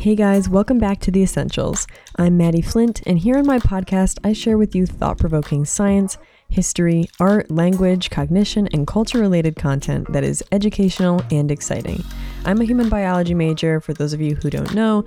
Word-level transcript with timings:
Hey 0.00 0.14
guys, 0.14 0.48
welcome 0.48 0.78
back 0.78 0.98
to 1.00 1.10
The 1.10 1.22
Essentials. 1.22 1.86
I'm 2.16 2.38
Maddie 2.38 2.62
Flint, 2.62 3.02
and 3.04 3.18
here 3.18 3.36
on 3.36 3.46
my 3.46 3.58
podcast, 3.58 4.18
I 4.24 4.32
share 4.32 4.56
with 4.56 4.74
you 4.74 4.86
thought 4.86 5.18
provoking 5.18 5.66
science, 5.66 6.16
history, 6.48 7.10
art, 7.20 7.50
language, 7.50 8.08
cognition, 8.08 8.66
and 8.72 8.86
culture 8.86 9.18
related 9.18 9.56
content 9.56 10.10
that 10.14 10.24
is 10.24 10.42
educational 10.52 11.22
and 11.30 11.50
exciting. 11.50 12.02
I'm 12.46 12.62
a 12.62 12.64
human 12.64 12.88
biology 12.88 13.34
major, 13.34 13.78
for 13.78 13.92
those 13.92 14.14
of 14.14 14.22
you 14.22 14.36
who 14.36 14.48
don't 14.48 14.74
know, 14.74 15.04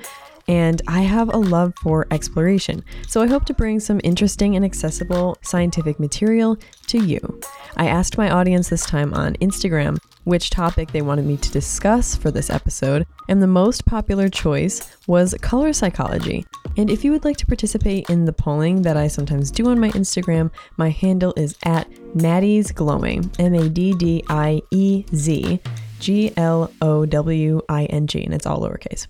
and 0.48 0.82
I 0.88 1.02
have 1.02 1.34
a 1.34 1.38
love 1.38 1.74
for 1.82 2.08
exploration, 2.12 2.84
so 3.08 3.22
I 3.22 3.28
hope 3.28 3.46
to 3.46 3.54
bring 3.54 3.80
some 3.80 4.02
interesting 4.04 4.56
and 4.56 4.66
accessible 4.66 5.38
scientific 5.42 6.00
material 6.00 6.58
to 6.88 7.04
you. 7.04 7.42
I 7.78 7.88
asked 7.88 8.18
my 8.18 8.30
audience 8.30 8.70
this 8.70 8.86
time 8.86 9.14
on 9.14 9.34
Instagram 9.36 9.98
which 10.24 10.50
topic 10.50 10.92
they 10.92 11.02
wanted 11.02 11.26
me 11.26 11.38
to 11.38 11.52
discuss 11.52 12.16
for 12.16 12.32
this 12.32 12.50
episode, 12.50 13.06
and 13.28 13.42
the 13.42 13.48
most 13.48 13.86
popular 13.86 14.30
choice 14.30 14.96
was 15.08 15.36
color 15.42 15.74
psychology. 15.74 16.46
And 16.78 16.90
if 16.90 17.04
you 17.04 17.12
would 17.12 17.26
like 17.26 17.38
to 17.38 17.46
participate 17.46 18.10
in 18.10 18.26
the 18.26 18.34
polling 18.34 18.82
that 18.84 18.98
I 18.98 19.08
sometimes 19.08 19.52
do 19.52 19.68
on 19.68 19.80
my 19.80 19.90
Instagram, 19.92 20.52
my 20.78 20.90
handle 20.90 21.34
is 21.36 21.56
at 21.64 21.88
Maddie's 22.16 22.72
Glowing, 22.72 23.30
M 23.38 23.54
A 23.54 23.70
D 23.70 23.94
D 23.94 24.24
I 24.30 24.62
E 24.72 25.06
Z 25.14 25.60
G 26.00 26.34
L 26.38 26.72
O 26.82 27.06
W 27.06 27.62
I 27.70 27.86
N 27.86 28.08
G, 28.08 28.24
and 28.24 28.34
it's 28.34 28.46
all 28.46 28.62
lowercase. 28.62 29.08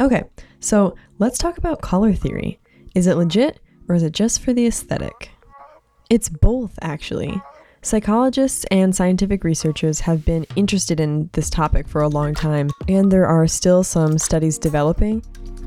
Okay, 0.00 0.22
so 0.64 0.96
let's 1.18 1.36
talk 1.36 1.58
about 1.58 1.82
color 1.82 2.14
theory. 2.14 2.58
Is 2.94 3.06
it 3.06 3.16
legit 3.16 3.60
or 3.86 3.94
is 3.94 4.02
it 4.02 4.12
just 4.12 4.40
for 4.40 4.52
the 4.54 4.66
aesthetic? 4.66 5.30
It's 6.08 6.28
both, 6.28 6.78
actually. 6.80 7.40
Psychologists 7.82 8.64
and 8.70 8.96
scientific 8.96 9.44
researchers 9.44 10.00
have 10.00 10.24
been 10.24 10.46
interested 10.56 11.00
in 11.00 11.28
this 11.34 11.50
topic 11.50 11.86
for 11.86 12.00
a 12.00 12.08
long 12.08 12.32
time, 12.32 12.70
and 12.88 13.12
there 13.12 13.26
are 13.26 13.46
still 13.46 13.84
some 13.84 14.16
studies 14.16 14.56
developing. 14.56 15.22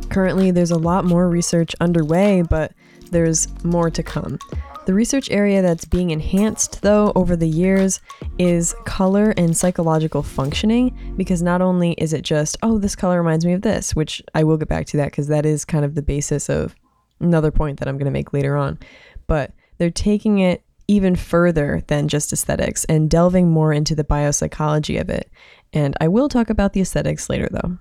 Currently, 0.09 0.50
there's 0.50 0.72
a 0.72 0.78
lot 0.78 1.06
more 1.06 1.30
research 1.30 1.75
underway, 1.80 2.42
but 2.42 2.72
there's 3.12 3.48
more 3.64 3.92
to 3.92 4.02
come. 4.02 4.40
The 4.88 4.94
research 4.94 5.30
area 5.30 5.62
that's 5.62 5.84
being 5.84 6.12
enhanced, 6.12 6.82
though, 6.82 7.12
over 7.14 7.36
the 7.36 7.46
years 7.46 8.00
is 8.40 8.74
color 8.86 9.34
and 9.36 9.56
psychological 9.56 10.24
functioning, 10.24 11.14
because 11.18 11.42
not 11.42 11.62
only 11.62 11.92
is 11.98 12.14
it 12.14 12.22
just, 12.22 12.56
oh, 12.64 12.78
this 12.78 12.96
color 12.96 13.18
reminds 13.18 13.46
me 13.46 13.52
of 13.52 13.64
this, 13.64 13.98
which 13.98 14.24
I 14.34 14.46
will 14.46 14.56
get 14.56 14.70
back 14.70 14.86
to 14.86 14.98
that 14.98 15.12
because 15.12 15.28
that 15.28 15.46
is 15.46 15.66
kind 15.66 15.84
of 15.84 15.96
the 15.96 16.02
basis 16.02 16.50
of 16.50 16.74
another 17.20 17.52
point 17.52 17.80
that 17.80 17.90
I'm 17.90 17.98
going 17.98 18.06
to 18.06 18.12
make 18.12 18.32
later 18.32 18.56
on, 18.56 18.80
but 19.28 19.52
they're 19.78 19.92
taking 19.92 20.40
it 20.40 20.64
even 20.88 21.18
further 21.18 21.84
than 21.88 22.08
just 22.08 22.32
aesthetics 22.32 22.86
and 22.86 23.10
delving 23.10 23.50
more 23.50 23.74
into 23.74 23.94
the 23.94 24.06
biopsychology 24.06 25.02
of 25.02 25.10
it. 25.10 25.30
And 25.74 25.98
I 26.00 26.08
will 26.08 26.30
talk 26.30 26.50
about 26.50 26.72
the 26.72 26.80
aesthetics 26.80 27.30
later, 27.30 27.50
though. 27.52 27.78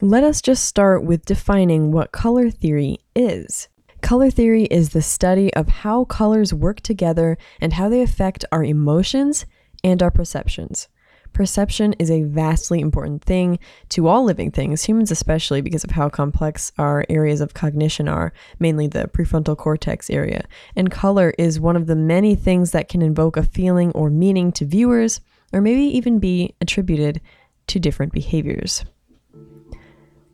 Let 0.00 0.24
us 0.24 0.40
just 0.40 0.64
start 0.64 1.04
with 1.04 1.26
defining 1.26 1.92
what 1.92 2.10
color 2.12 2.48
theory 2.48 3.00
is. 3.14 3.68
Color 4.00 4.30
theory 4.30 4.64
is 4.64 4.90
the 4.90 5.02
study 5.02 5.52
of 5.54 5.68
how 5.68 6.04
colors 6.04 6.54
work 6.54 6.80
together 6.80 7.36
and 7.60 7.72
how 7.72 7.88
they 7.88 8.00
affect 8.00 8.44
our 8.52 8.64
emotions 8.64 9.44
and 9.82 10.02
our 10.02 10.10
perceptions. 10.10 10.88
Perception 11.32 11.92
is 11.94 12.10
a 12.10 12.22
vastly 12.22 12.80
important 12.80 13.22
thing 13.22 13.58
to 13.90 14.06
all 14.06 14.24
living 14.24 14.50
things, 14.50 14.84
humans 14.84 15.10
especially, 15.10 15.60
because 15.60 15.84
of 15.84 15.90
how 15.90 16.08
complex 16.08 16.72
our 16.78 17.04
areas 17.08 17.40
of 17.40 17.54
cognition 17.54 18.08
are, 18.08 18.32
mainly 18.58 18.86
the 18.86 19.08
prefrontal 19.08 19.56
cortex 19.56 20.08
area. 20.10 20.46
And 20.74 20.90
color 20.90 21.34
is 21.36 21.60
one 21.60 21.76
of 21.76 21.86
the 21.86 21.96
many 21.96 22.34
things 22.34 22.70
that 22.70 22.88
can 22.88 23.02
invoke 23.02 23.36
a 23.36 23.42
feeling 23.42 23.92
or 23.92 24.10
meaning 24.10 24.52
to 24.52 24.64
viewers, 24.64 25.20
or 25.52 25.60
maybe 25.60 25.82
even 25.82 26.18
be 26.18 26.54
attributed 26.60 27.20
to 27.66 27.78
different 27.78 28.12
behaviors. 28.12 28.84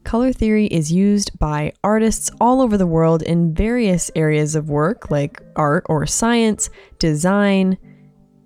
Color 0.04 0.32
theory 0.32 0.66
is 0.66 0.92
used 0.92 1.36
by 1.38 1.72
artists 1.82 2.30
all 2.40 2.60
over 2.60 2.76
the 2.76 2.86
world 2.86 3.22
in 3.22 3.54
various 3.54 4.10
areas 4.14 4.54
of 4.54 4.68
work 4.68 5.10
like 5.10 5.40
art 5.56 5.84
or 5.88 6.06
science, 6.06 6.68
design, 6.98 7.78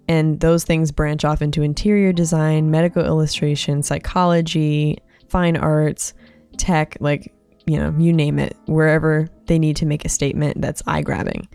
and 0.08 0.38
those 0.40 0.64
things 0.64 0.92
branch 0.92 1.24
off 1.24 1.42
into 1.42 1.62
interior 1.62 2.12
design, 2.12 2.70
medical 2.70 3.04
illustration, 3.04 3.82
psychology, 3.82 4.98
fine 5.28 5.56
arts, 5.56 6.14
tech, 6.56 6.96
like, 7.00 7.34
you 7.66 7.76
know, 7.76 7.92
you 7.98 8.12
name 8.12 8.38
it, 8.38 8.56
wherever 8.66 9.28
they 9.46 9.58
need 9.58 9.76
to 9.76 9.86
make 9.86 10.04
a 10.04 10.08
statement 10.08 10.60
that's 10.60 10.82
eye 10.86 11.02
grabbing. 11.02 11.46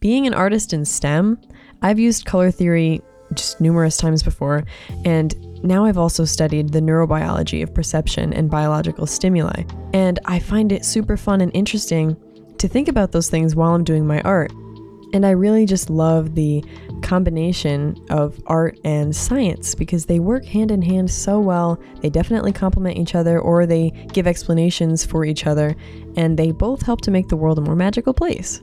Being 0.00 0.26
an 0.26 0.34
artist 0.34 0.72
in 0.72 0.84
STEM, 0.84 1.40
I've 1.80 1.98
used 1.98 2.26
color 2.26 2.50
theory 2.50 3.00
just 3.34 3.60
numerous 3.60 3.96
times 3.96 4.22
before, 4.22 4.64
and 5.04 5.34
now 5.64 5.86
I've 5.86 5.98
also 5.98 6.24
studied 6.26 6.72
the 6.72 6.80
neurobiology 6.80 7.62
of 7.62 7.72
perception 7.72 8.34
and 8.34 8.50
biological 8.50 9.06
stimuli. 9.06 9.64
And 9.94 10.18
I 10.26 10.38
find 10.38 10.70
it 10.70 10.84
super 10.84 11.16
fun 11.16 11.40
and 11.40 11.50
interesting 11.54 12.16
to 12.58 12.68
think 12.68 12.88
about 12.88 13.12
those 13.12 13.30
things 13.30 13.56
while 13.56 13.74
I'm 13.74 13.82
doing 13.82 14.06
my 14.06 14.20
art. 14.22 14.52
And 15.14 15.24
I 15.24 15.30
really 15.30 15.64
just 15.64 15.88
love 15.88 16.34
the 16.34 16.62
combination 17.02 17.96
of 18.10 18.38
art 18.46 18.78
and 18.84 19.14
science 19.14 19.74
because 19.74 20.06
they 20.06 20.18
work 20.18 20.44
hand 20.44 20.70
in 20.70 20.82
hand 20.82 21.10
so 21.10 21.38
well. 21.40 21.80
They 22.00 22.10
definitely 22.10 22.52
complement 22.52 22.98
each 22.98 23.14
other 23.14 23.38
or 23.38 23.64
they 23.64 23.90
give 24.12 24.26
explanations 24.26 25.04
for 25.04 25.24
each 25.24 25.46
other, 25.46 25.76
and 26.16 26.36
they 26.36 26.50
both 26.50 26.82
help 26.82 27.00
to 27.02 27.10
make 27.10 27.28
the 27.28 27.36
world 27.36 27.58
a 27.58 27.62
more 27.62 27.76
magical 27.76 28.12
place. 28.12 28.60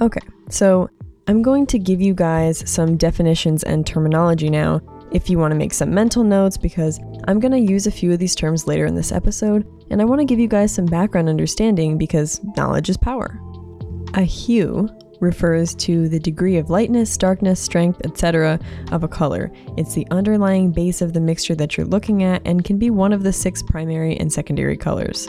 Okay, 0.00 0.26
so 0.48 0.88
I'm 1.28 1.40
going 1.40 1.66
to 1.66 1.78
give 1.78 2.00
you 2.00 2.14
guys 2.14 2.68
some 2.68 2.96
definitions 2.96 3.62
and 3.62 3.86
terminology 3.86 4.50
now 4.50 4.80
if 5.12 5.30
you 5.30 5.38
want 5.38 5.52
to 5.52 5.56
make 5.56 5.72
some 5.72 5.94
mental 5.94 6.24
notes 6.24 6.56
because 6.56 6.98
I'm 7.28 7.38
going 7.38 7.52
to 7.52 7.72
use 7.72 7.86
a 7.86 7.92
few 7.92 8.12
of 8.12 8.18
these 8.18 8.34
terms 8.34 8.66
later 8.66 8.86
in 8.86 8.96
this 8.96 9.12
episode, 9.12 9.64
and 9.90 10.02
I 10.02 10.04
want 10.04 10.20
to 10.20 10.24
give 10.24 10.40
you 10.40 10.48
guys 10.48 10.74
some 10.74 10.86
background 10.86 11.28
understanding 11.28 11.96
because 11.96 12.40
knowledge 12.56 12.88
is 12.88 12.96
power. 12.96 13.40
A 14.14 14.22
hue 14.22 14.88
refers 15.20 15.76
to 15.76 16.08
the 16.08 16.18
degree 16.18 16.56
of 16.56 16.70
lightness, 16.70 17.16
darkness, 17.16 17.60
strength, 17.60 18.00
etc. 18.04 18.58
of 18.90 19.04
a 19.04 19.08
color. 19.08 19.52
It's 19.76 19.94
the 19.94 20.08
underlying 20.10 20.72
base 20.72 21.00
of 21.00 21.12
the 21.12 21.20
mixture 21.20 21.54
that 21.54 21.76
you're 21.76 21.86
looking 21.86 22.24
at 22.24 22.42
and 22.44 22.64
can 22.64 22.78
be 22.80 22.90
one 22.90 23.12
of 23.12 23.22
the 23.22 23.32
six 23.32 23.62
primary 23.62 24.16
and 24.16 24.32
secondary 24.32 24.76
colors. 24.76 25.28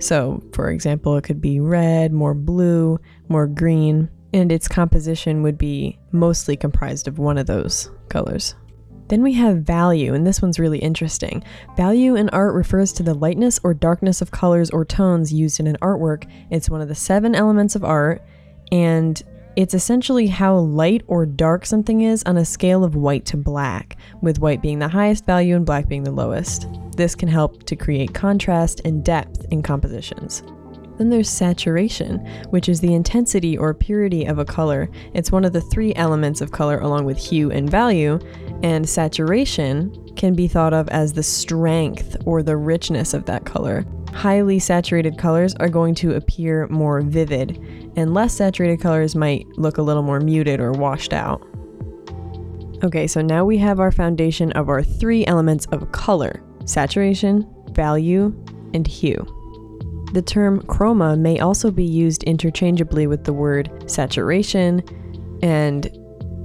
So, 0.00 0.42
for 0.52 0.72
example, 0.72 1.16
it 1.16 1.22
could 1.22 1.40
be 1.40 1.60
red, 1.60 2.12
more 2.12 2.34
blue, 2.34 2.98
more 3.28 3.46
green, 3.46 4.10
and 4.32 4.50
its 4.50 4.68
composition 4.68 5.42
would 5.42 5.58
be 5.58 5.98
mostly 6.10 6.56
comprised 6.56 7.08
of 7.08 7.18
one 7.18 7.38
of 7.38 7.46
those 7.46 7.90
colors. 8.08 8.54
Then 9.08 9.22
we 9.22 9.34
have 9.34 9.58
value, 9.58 10.14
and 10.14 10.26
this 10.26 10.40
one's 10.40 10.58
really 10.58 10.78
interesting. 10.78 11.44
Value 11.76 12.14
in 12.14 12.30
art 12.30 12.54
refers 12.54 12.92
to 12.94 13.02
the 13.02 13.12
lightness 13.12 13.60
or 13.62 13.74
darkness 13.74 14.22
of 14.22 14.30
colors 14.30 14.70
or 14.70 14.86
tones 14.86 15.32
used 15.32 15.60
in 15.60 15.66
an 15.66 15.76
artwork. 15.82 16.26
It's 16.50 16.70
one 16.70 16.80
of 16.80 16.88
the 16.88 16.94
seven 16.94 17.34
elements 17.34 17.76
of 17.76 17.84
art, 17.84 18.22
and 18.70 19.22
it's 19.54 19.74
essentially 19.74 20.28
how 20.28 20.56
light 20.56 21.02
or 21.08 21.26
dark 21.26 21.66
something 21.66 22.00
is 22.00 22.22
on 22.24 22.38
a 22.38 22.44
scale 22.44 22.84
of 22.84 22.94
white 22.94 23.26
to 23.26 23.36
black, 23.36 23.98
with 24.22 24.38
white 24.38 24.62
being 24.62 24.78
the 24.78 24.88
highest 24.88 25.26
value 25.26 25.56
and 25.56 25.66
black 25.66 25.88
being 25.88 26.04
the 26.04 26.10
lowest. 26.10 26.66
This 26.96 27.14
can 27.14 27.28
help 27.28 27.64
to 27.64 27.76
create 27.76 28.14
contrast 28.14 28.80
and 28.86 29.04
depth 29.04 29.44
in 29.50 29.62
compositions. 29.62 30.42
Then 30.98 31.08
there's 31.08 31.28
saturation, 31.28 32.18
which 32.50 32.68
is 32.68 32.80
the 32.80 32.94
intensity 32.94 33.56
or 33.56 33.74
purity 33.74 34.24
of 34.24 34.38
a 34.38 34.44
color. 34.44 34.90
It's 35.14 35.32
one 35.32 35.44
of 35.44 35.52
the 35.52 35.60
three 35.60 35.94
elements 35.94 36.40
of 36.40 36.52
color 36.52 36.78
along 36.78 37.04
with 37.04 37.18
hue 37.18 37.50
and 37.50 37.68
value, 37.68 38.18
and 38.62 38.88
saturation 38.88 39.92
can 40.16 40.34
be 40.34 40.46
thought 40.48 40.74
of 40.74 40.88
as 40.88 41.12
the 41.12 41.22
strength 41.22 42.16
or 42.26 42.42
the 42.42 42.56
richness 42.56 43.14
of 43.14 43.24
that 43.26 43.44
color. 43.44 43.84
Highly 44.12 44.58
saturated 44.58 45.16
colors 45.16 45.54
are 45.56 45.68
going 45.68 45.94
to 45.96 46.14
appear 46.14 46.68
more 46.68 47.00
vivid, 47.00 47.58
and 47.96 48.12
less 48.12 48.34
saturated 48.34 48.80
colors 48.80 49.14
might 49.14 49.46
look 49.56 49.78
a 49.78 49.82
little 49.82 50.02
more 50.02 50.20
muted 50.20 50.60
or 50.60 50.72
washed 50.72 51.12
out. 51.12 51.42
Okay, 52.84 53.06
so 53.06 53.22
now 53.22 53.44
we 53.44 53.58
have 53.58 53.80
our 53.80 53.92
foundation 53.92 54.52
of 54.52 54.68
our 54.68 54.82
three 54.82 55.24
elements 55.26 55.66
of 55.66 55.90
color 55.92 56.42
saturation, 56.64 57.48
value, 57.70 58.32
and 58.72 58.86
hue. 58.86 59.26
The 60.12 60.22
term 60.22 60.60
chroma 60.62 61.18
may 61.18 61.40
also 61.40 61.70
be 61.70 61.84
used 61.84 62.22
interchangeably 62.24 63.06
with 63.06 63.24
the 63.24 63.32
word 63.32 63.90
saturation, 63.90 64.82
and 65.42 65.86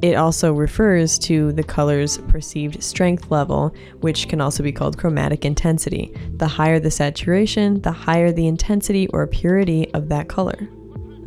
it 0.02 0.16
also 0.16 0.54
refers 0.54 1.18
to 1.19 1.52
the 1.54 1.64
color's 1.64 2.18
perceived 2.30 2.84
strength 2.84 3.31
level, 3.31 3.74
which 4.02 4.30
can 4.30 4.40
also 4.40 4.64
be 4.64 4.72
called 4.72 4.98
chromatic 4.98 5.44
intensity. 5.44 6.14
The 6.36 6.48
higher 6.48 6.80
the 6.80 6.92
saturation, 6.92 7.81
the 7.81 7.92
higher 7.92 8.31
the 8.31 8.48
intensity 8.48 9.08
or 9.10 9.25
purity 9.28 9.92
of 9.94 10.08
that 10.10 10.30
color. 10.30 10.69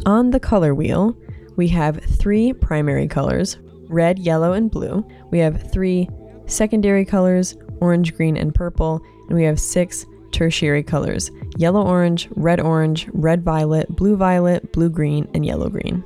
On 0.07 0.31
the 0.31 0.41
color 0.41 0.75
wheel, 0.75 1.17
we 1.57 1.69
have 1.69 2.03
three 2.05 2.53
primary 2.53 3.09
colors 3.09 3.59
red, 3.89 4.21
yellow, 4.21 4.53
and 4.53 4.71
blue. 4.71 5.05
We 5.31 5.41
have 5.41 5.71
three 5.73 6.09
secondary 6.47 7.05
colors 7.05 7.57
orange, 7.81 8.15
green, 8.15 8.37
and 8.37 8.55
purple. 8.55 9.03
And 9.29 9.37
we 9.37 9.45
have 9.45 9.59
six 9.59 10.07
tertiary 10.33 10.83
colors 10.83 11.31
yellow 11.57 11.87
orange, 11.87 12.29
red 12.37 12.61
orange, 12.61 13.09
red 13.13 13.43
violet, 13.43 13.95
blue 13.95 14.17
violet, 14.17 14.73
blue 14.73 14.89
green, 14.89 15.29
and 15.35 15.45
yellow 15.45 15.69
green. 15.69 16.03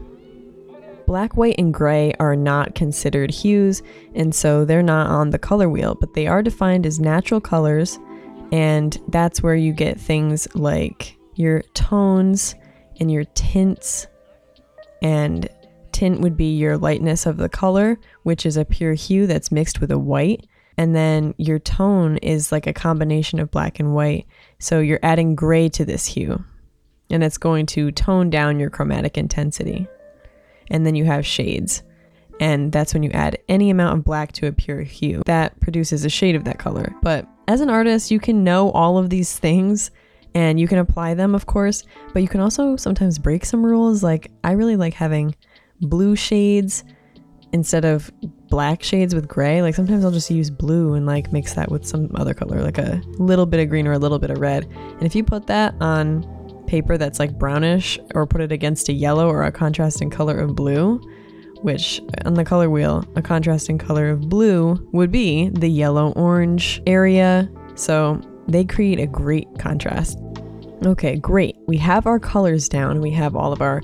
Black, 1.07 1.37
white, 1.37 1.57
and 1.59 1.73
gray 1.73 2.15
are 2.19 2.35
not 2.35 2.75
considered 2.75 3.31
hues, 3.31 3.83
and 4.15 4.35
so 4.35 4.65
they're 4.65 4.83
not 4.83 5.09
on 5.09 5.31
the 5.31 5.39
color 5.39 5.69
wheel, 5.69 5.95
but 5.95 6.15
they 6.15 6.27
are 6.27 6.43
defined 6.43 6.87
as 6.87 6.99
natural 6.99 7.41
colors, 7.41 7.99
and 8.53 8.99
that's 9.09 9.43
where 9.43 9.55
you 9.55 9.73
get 9.73 10.01
things 10.01 10.49
like 10.55 11.17
your 11.35 11.63
tones 11.75 12.55
and 13.01 13.11
your 13.11 13.25
tints. 13.35 14.07
And 15.03 15.49
tint 15.93 16.21
would 16.21 16.37
be 16.37 16.57
your 16.57 16.79
lightness 16.79 17.27
of 17.27 17.37
the 17.37 17.49
color, 17.49 17.99
which 18.23 18.47
is 18.47 18.57
a 18.57 18.65
pure 18.65 18.95
hue 18.95 19.27
that's 19.27 19.53
mixed 19.53 19.81
with 19.81 19.91
a 19.91 19.99
white. 19.99 20.47
And 20.77 20.95
then 20.95 21.35
your 21.39 21.59
tone 21.59 22.17
is 22.19 22.51
like 22.51 22.67
a 22.67 22.73
combination 22.73 23.39
of 23.39 23.51
black 23.51 23.79
and 23.79 23.95
white. 23.95 24.27
So 24.59 24.81
you're 24.81 25.01
adding 25.03 25.35
gray 25.35 25.69
to 25.71 25.85
this 25.85 26.07
hue, 26.07 26.45
and 27.11 27.23
it's 27.23 27.39
going 27.39 27.67
to 27.67 27.93
tone 27.93 28.31
down 28.31 28.59
your 28.59 28.71
chromatic 28.71 29.17
intensity. 29.17 29.87
And 30.71 30.85
then 30.85 30.95
you 30.95 31.05
have 31.05 31.27
shades, 31.27 31.83
and 32.41 32.73
that's 32.73 32.95
when 32.95 33.03
you 33.03 33.11
add 33.11 33.39
any 33.49 33.71
amount 33.71 33.99
of 33.99 34.05
black 34.05 34.33
to 34.33 34.47
a 34.47 34.53
pure 34.53 34.83
hue. 34.83 35.23
That 35.27 35.61
produces 35.61 36.05
a 36.05 36.11
shade 36.11 36.35
of 36.35 36.45
that 36.45 36.59
color. 36.59 36.93
But 37.03 37.29
as 37.47 37.61
an 37.61 37.71
artist, 37.71 38.11
you 38.11 38.19
can 38.19 38.43
know 38.43 38.71
all 38.71 38.99
of 38.99 39.11
these 39.11 39.39
things 39.39 39.91
and 40.35 40.59
you 40.59 40.67
can 40.67 40.79
apply 40.79 41.15
them, 41.15 41.35
of 41.35 41.47
course, 41.47 41.85
but 42.13 42.23
you 42.23 42.29
can 42.29 42.41
also 42.41 42.77
sometimes 42.77 43.19
break 43.19 43.45
some 43.45 43.65
rules. 43.65 44.03
Like, 44.03 44.33
I 44.43 44.53
really 44.53 44.77
like 44.77 44.95
having 44.95 45.37
blue 45.81 46.17
shades 46.17 46.83
instead 47.55 47.85
of 47.85 48.13
black 48.49 48.83
shades 48.83 49.15
with 49.15 49.29
gray. 49.29 49.63
Like, 49.63 49.77
sometimes 49.77 50.05
I'll 50.05 50.11
just 50.11 50.31
use 50.31 50.51
blue 50.51 50.95
and 50.95 51.07
like 51.07 51.33
mix 51.33 51.55
that 51.55 51.71
with 51.71 51.87
some 51.87 52.11
other 52.17 52.35
color, 52.35 52.61
like 52.61 52.79
a 52.79 53.01
little 53.19 53.47
bit 53.47 53.61
of 53.61 53.69
green 53.69 53.87
or 53.87 53.93
a 53.93 53.99
little 53.99 54.19
bit 54.19 54.31
of 54.31 54.41
red. 54.41 54.65
And 54.65 55.05
if 55.05 55.15
you 55.15 55.23
put 55.23 55.47
that 55.47 55.73
on 55.81 56.25
paper 56.67 56.99
that's 56.99 57.21
like 57.21 57.39
brownish 57.39 57.99
or 58.15 58.27
put 58.27 58.41
it 58.41 58.51
against 58.51 58.89
a 58.89 58.93
yellow 58.93 59.29
or 59.29 59.45
a 59.45 59.53
contrasting 59.53 60.11
color 60.11 60.37
of 60.37 60.57
blue, 60.57 60.99
which 61.63 62.01
uh, 62.01 62.27
on 62.27 62.35
the 62.35 62.45
color 62.45 62.69
wheel, 62.69 63.05
a 63.15 63.23
contrasting 63.23 63.79
color 63.79 64.11
of 64.11 64.29
blue 64.29 64.77
would 64.93 65.13
be 65.13 65.49
the 65.51 65.69
yellow 65.69 66.13
orange 66.13 66.83
area. 66.89 67.49
So 67.77 68.21
they 68.49 68.65
create 68.65 68.99
a 68.99 69.07
great 69.07 69.47
contrast. 69.61 70.19
Okay, 70.85 71.17
great. 71.17 71.57
We 71.69 71.77
have 71.79 72.07
our 72.07 72.19
colors 72.19 72.69
down, 72.69 73.01
we 73.01 73.13
have 73.13 73.37
all 73.37 73.53
of 73.53 73.63
our 73.63 73.81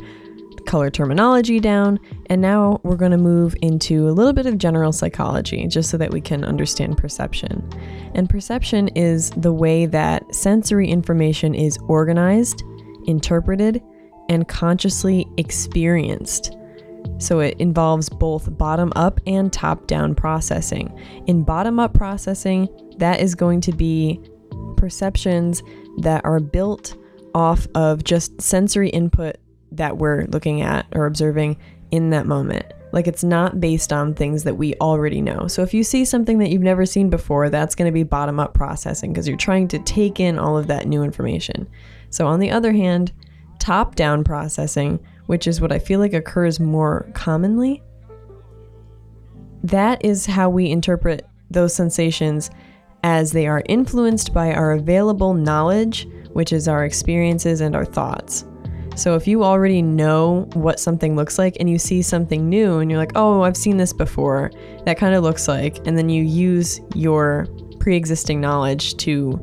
color 0.66 0.90
terminology 0.90 1.60
down, 1.60 1.98
and 2.26 2.40
now 2.40 2.80
we're 2.82 2.96
going 2.96 3.10
to 3.10 3.18
move 3.18 3.54
into 3.62 4.08
a 4.08 4.12
little 4.12 4.32
bit 4.32 4.46
of 4.46 4.58
general 4.58 4.92
psychology 4.92 5.66
just 5.66 5.90
so 5.90 5.96
that 5.96 6.10
we 6.10 6.20
can 6.20 6.44
understand 6.44 6.96
perception. 6.96 7.68
And 8.14 8.28
perception 8.28 8.88
is 8.88 9.30
the 9.30 9.52
way 9.52 9.86
that 9.86 10.34
sensory 10.34 10.88
information 10.88 11.54
is 11.54 11.78
organized, 11.88 12.62
interpreted, 13.06 13.82
and 14.28 14.46
consciously 14.48 15.26
experienced. 15.36 16.56
So 17.18 17.40
it 17.40 17.56
involves 17.58 18.08
both 18.08 18.56
bottom 18.56 18.92
up 18.96 19.20
and 19.26 19.52
top 19.52 19.86
down 19.86 20.14
processing. 20.14 20.96
In 21.26 21.42
bottom 21.42 21.78
up 21.80 21.94
processing, 21.94 22.68
that 22.98 23.20
is 23.20 23.34
going 23.34 23.60
to 23.62 23.72
be 23.72 24.20
perceptions 24.76 25.62
that 25.98 26.24
are 26.24 26.40
built 26.40 26.96
off 27.34 27.66
of 27.74 28.04
just 28.04 28.40
sensory 28.40 28.88
input 28.90 29.36
that 29.80 29.96
we're 29.96 30.26
looking 30.26 30.60
at 30.60 30.84
or 30.92 31.06
observing 31.06 31.56
in 31.90 32.10
that 32.10 32.26
moment. 32.26 32.70
Like 32.92 33.06
it's 33.06 33.24
not 33.24 33.60
based 33.60 33.94
on 33.94 34.12
things 34.12 34.44
that 34.44 34.56
we 34.56 34.74
already 34.74 35.22
know. 35.22 35.46
So 35.46 35.62
if 35.62 35.72
you 35.72 35.82
see 35.82 36.04
something 36.04 36.36
that 36.36 36.50
you've 36.50 36.60
never 36.60 36.84
seen 36.84 37.08
before, 37.08 37.48
that's 37.48 37.74
going 37.74 37.88
to 37.88 37.92
be 37.92 38.02
bottom 38.02 38.38
up 38.38 38.52
processing 38.52 39.10
because 39.10 39.26
you're 39.26 39.38
trying 39.38 39.68
to 39.68 39.78
take 39.78 40.20
in 40.20 40.38
all 40.38 40.58
of 40.58 40.66
that 40.66 40.86
new 40.86 41.02
information. 41.02 41.66
So 42.10 42.26
on 42.26 42.40
the 42.40 42.50
other 42.50 42.72
hand, 42.72 43.12
top 43.58 43.94
down 43.94 44.22
processing, 44.22 45.00
which 45.26 45.46
is 45.46 45.62
what 45.62 45.72
I 45.72 45.78
feel 45.78 45.98
like 45.98 46.12
occurs 46.12 46.60
more 46.60 47.08
commonly, 47.14 47.82
that 49.62 50.04
is 50.04 50.26
how 50.26 50.50
we 50.50 50.70
interpret 50.70 51.26
those 51.50 51.74
sensations 51.74 52.50
as 53.02 53.32
they 53.32 53.46
are 53.46 53.62
influenced 53.66 54.34
by 54.34 54.52
our 54.52 54.72
available 54.72 55.32
knowledge, 55.32 56.06
which 56.34 56.52
is 56.52 56.68
our 56.68 56.84
experiences 56.84 57.62
and 57.62 57.74
our 57.74 57.86
thoughts. 57.86 58.44
So 58.96 59.14
if 59.14 59.26
you 59.26 59.44
already 59.44 59.82
know 59.82 60.48
what 60.54 60.80
something 60.80 61.16
looks 61.16 61.38
like 61.38 61.56
and 61.60 61.70
you 61.70 61.78
see 61.78 62.02
something 62.02 62.48
new 62.48 62.78
and 62.78 62.90
you're 62.90 62.98
like, 62.98 63.12
oh, 63.14 63.42
I've 63.42 63.56
seen 63.56 63.76
this 63.76 63.92
before, 63.92 64.50
that 64.84 64.98
kind 64.98 65.14
of 65.14 65.22
looks 65.22 65.48
like, 65.48 65.78
and 65.86 65.96
then 65.96 66.08
you 66.08 66.22
use 66.22 66.80
your 66.94 67.46
pre 67.78 67.96
existing 67.96 68.40
knowledge 68.40 68.96
to 68.98 69.38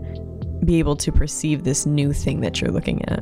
be 0.65 0.79
able 0.79 0.95
to 0.97 1.11
perceive 1.11 1.63
this 1.63 1.85
new 1.85 2.13
thing 2.13 2.41
that 2.41 2.61
you're 2.61 2.71
looking 2.71 3.03
at. 3.09 3.19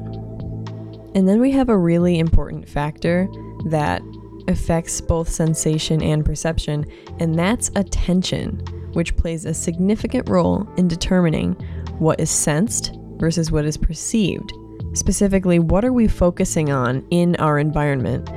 And 1.16 1.27
then 1.27 1.39
we 1.39 1.51
have 1.51 1.69
a 1.69 1.77
really 1.77 2.19
important 2.19 2.68
factor 2.68 3.27
that 3.68 4.01
affects 4.48 5.00
both 5.01 5.30
sensation 5.30 6.01
and 6.01 6.25
perception, 6.25 6.86
and 7.19 7.38
that's 7.38 7.72
attention 7.75 8.63
which 8.95 9.16
plays 9.18 9.45
a 9.45 9.54
significant 9.54 10.27
role 10.30 10.68
in 10.77 10.88
determining 10.88 11.54
what 12.00 12.19
is 12.19 12.31
sensed 12.31 12.94
versus 13.18 13.51
what 13.51 13.66
is 13.66 13.77
perceived. 13.77 14.54
Specifically, 14.95 15.59
what 15.59 15.83
are 15.83 15.94
we 15.94 16.07
focusing 16.07 16.71
on 16.71 17.06
in 17.12 17.36
our 17.36 17.59
environment? 17.59 18.30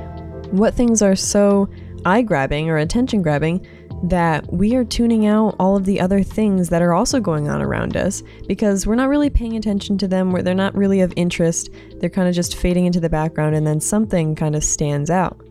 What 0.51 0.73
things 0.73 1.01
are 1.01 1.15
so 1.15 1.69
eye 2.05 2.21
grabbing 2.21 2.69
or 2.69 2.77
attention 2.77 3.21
grabbing 3.21 3.65
that 4.03 4.51
we 4.51 4.75
are 4.75 4.85
tuning 4.85 5.25
out 5.25 5.55
all 5.59 5.75
of 5.75 5.85
the 5.85 5.99
other 5.99 6.23
things 6.23 6.69
that 6.69 6.81
are 6.81 6.93
also 6.93 7.19
going 7.19 7.49
on 7.49 7.61
around 7.61 7.97
us 7.97 8.23
because 8.47 8.87
we're 8.87 8.95
not 8.95 9.09
really 9.09 9.29
paying 9.29 9.57
attention 9.57 9.97
to 9.97 10.07
them, 10.07 10.31
where 10.31 10.41
they're 10.41 10.53
not 10.53 10.75
really 10.75 11.01
of 11.01 11.13
interest, 11.15 11.69
they're 11.99 12.09
kind 12.09 12.27
of 12.27 12.35
just 12.35 12.55
fading 12.55 12.85
into 12.85 12.99
the 12.99 13.09
background, 13.09 13.55
and 13.55 13.67
then 13.67 13.79
something 13.79 14.35
kind 14.35 14.55
of 14.55 14.63
stands 14.63 15.09
out. 15.09 15.41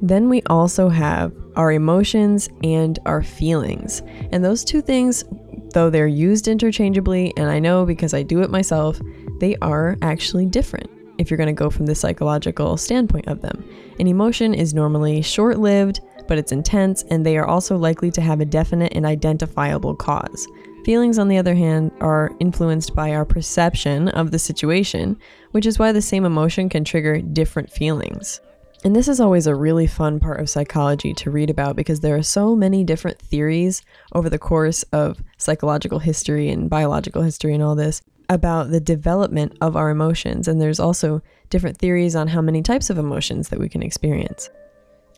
Then 0.00 0.28
we 0.28 0.42
also 0.44 0.88
have 0.88 1.32
our 1.56 1.72
emotions 1.72 2.48
and 2.62 2.98
our 3.06 3.22
feelings. 3.22 4.02
And 4.32 4.44
those 4.44 4.64
two 4.64 4.82
things, 4.82 5.24
though 5.72 5.90
they're 5.90 6.06
used 6.06 6.48
interchangeably, 6.48 7.32
and 7.36 7.50
I 7.50 7.58
know 7.58 7.86
because 7.86 8.14
I 8.14 8.22
do 8.22 8.42
it 8.42 8.50
myself, 8.50 9.00
they 9.40 9.56
are 9.62 9.96
actually 10.02 10.46
different 10.46 10.90
if 11.18 11.30
you're 11.30 11.38
going 11.38 11.46
to 11.46 11.52
go 11.52 11.70
from 11.70 11.86
the 11.86 11.94
psychological 11.94 12.76
standpoint 12.76 13.26
of 13.28 13.40
them. 13.40 13.68
An 13.98 14.06
emotion 14.06 14.54
is 14.54 14.74
normally 14.74 15.22
short 15.22 15.58
lived, 15.58 16.00
but 16.28 16.38
it's 16.38 16.52
intense, 16.52 17.02
and 17.04 17.24
they 17.24 17.36
are 17.36 17.46
also 17.46 17.76
likely 17.76 18.10
to 18.10 18.20
have 18.20 18.40
a 18.40 18.44
definite 18.44 18.92
and 18.94 19.06
identifiable 19.06 19.94
cause. 19.94 20.46
Feelings, 20.84 21.18
on 21.18 21.28
the 21.28 21.38
other 21.38 21.54
hand, 21.54 21.90
are 22.00 22.32
influenced 22.38 22.94
by 22.94 23.12
our 23.12 23.24
perception 23.24 24.08
of 24.10 24.30
the 24.30 24.38
situation, 24.38 25.18
which 25.52 25.66
is 25.66 25.78
why 25.78 25.90
the 25.92 26.02
same 26.02 26.24
emotion 26.24 26.68
can 26.68 26.84
trigger 26.84 27.20
different 27.20 27.72
feelings. 27.72 28.40
And 28.84 28.94
this 28.94 29.08
is 29.08 29.18
always 29.18 29.48
a 29.48 29.54
really 29.54 29.88
fun 29.88 30.20
part 30.20 30.38
of 30.38 30.50
psychology 30.50 31.12
to 31.14 31.30
read 31.30 31.50
about 31.50 31.74
because 31.74 32.00
there 32.00 32.14
are 32.14 32.22
so 32.22 32.54
many 32.54 32.84
different 32.84 33.18
theories 33.18 33.82
over 34.12 34.28
the 34.28 34.38
course 34.38 34.84
of 34.92 35.20
psychological 35.38 35.98
history 35.98 36.50
and 36.50 36.70
biological 36.70 37.22
history 37.22 37.52
and 37.54 37.64
all 37.64 37.74
this 37.74 38.02
about 38.28 38.70
the 38.70 38.80
development 38.80 39.56
of 39.60 39.76
our 39.76 39.90
emotions. 39.90 40.48
And 40.48 40.60
there's 40.60 40.80
also 40.80 41.22
different 41.50 41.78
theories 41.78 42.16
on 42.16 42.28
how 42.28 42.40
many 42.40 42.62
types 42.62 42.90
of 42.90 42.98
emotions 42.98 43.48
that 43.48 43.58
we 43.58 43.68
can 43.68 43.82
experience. 43.82 44.50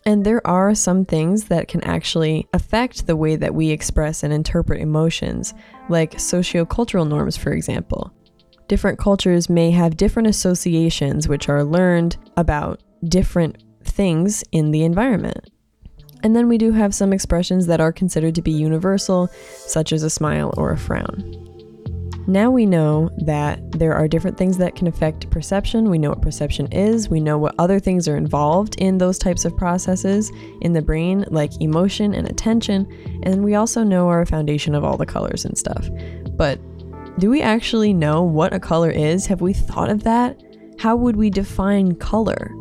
And 0.04 0.24
there 0.24 0.46
are 0.46 0.74
some 0.74 1.04
things 1.04 1.44
that 1.44 1.68
can 1.68 1.82
actually 1.84 2.46
affect 2.52 3.06
the 3.06 3.16
way 3.16 3.36
that 3.36 3.54
we 3.54 3.70
express 3.70 4.22
and 4.22 4.32
interpret 4.32 4.80
emotions, 4.80 5.54
like 5.88 6.12
sociocultural 6.12 7.08
norms, 7.08 7.36
for 7.36 7.52
example. 7.52 8.12
Different 8.68 8.98
cultures 8.98 9.48
may 9.48 9.70
have 9.70 9.96
different 9.96 10.28
associations 10.28 11.28
which 11.28 11.48
are 11.48 11.64
learned 11.64 12.16
about 12.36 12.82
different 13.08 13.62
things 13.82 14.44
in 14.52 14.70
the 14.70 14.84
environment. 14.84 15.50
And 16.22 16.34
then 16.34 16.48
we 16.48 16.58
do 16.58 16.72
have 16.72 16.94
some 16.94 17.12
expressions 17.12 17.66
that 17.66 17.80
are 17.80 17.92
considered 17.92 18.34
to 18.34 18.42
be 18.42 18.50
universal, 18.50 19.28
such 19.66 19.92
as 19.92 20.02
a 20.02 20.10
smile 20.10 20.52
or 20.56 20.70
a 20.72 20.76
frown. 20.76 21.47
Now 22.28 22.50
we 22.50 22.66
know 22.66 23.08
that 23.24 23.72
there 23.72 23.94
are 23.94 24.06
different 24.06 24.36
things 24.36 24.58
that 24.58 24.76
can 24.76 24.86
affect 24.86 25.30
perception. 25.30 25.88
We 25.88 25.96
know 25.96 26.10
what 26.10 26.20
perception 26.20 26.70
is. 26.72 27.08
We 27.08 27.20
know 27.20 27.38
what 27.38 27.54
other 27.58 27.80
things 27.80 28.06
are 28.06 28.18
involved 28.18 28.76
in 28.76 28.98
those 28.98 29.18
types 29.18 29.46
of 29.46 29.56
processes 29.56 30.30
in 30.60 30.74
the 30.74 30.82
brain, 30.82 31.24
like 31.28 31.58
emotion 31.62 32.12
and 32.12 32.28
attention. 32.28 32.86
And 33.22 33.42
we 33.42 33.54
also 33.54 33.82
know 33.82 34.08
our 34.08 34.26
foundation 34.26 34.74
of 34.74 34.84
all 34.84 34.98
the 34.98 35.06
colors 35.06 35.46
and 35.46 35.56
stuff. 35.56 35.88
But 36.36 36.60
do 37.18 37.30
we 37.30 37.40
actually 37.40 37.94
know 37.94 38.22
what 38.22 38.52
a 38.52 38.60
color 38.60 38.90
is? 38.90 39.24
Have 39.24 39.40
we 39.40 39.54
thought 39.54 39.88
of 39.88 40.02
that? 40.02 40.38
How 40.78 40.96
would 40.96 41.16
we 41.16 41.30
define 41.30 41.94
color? 41.94 42.52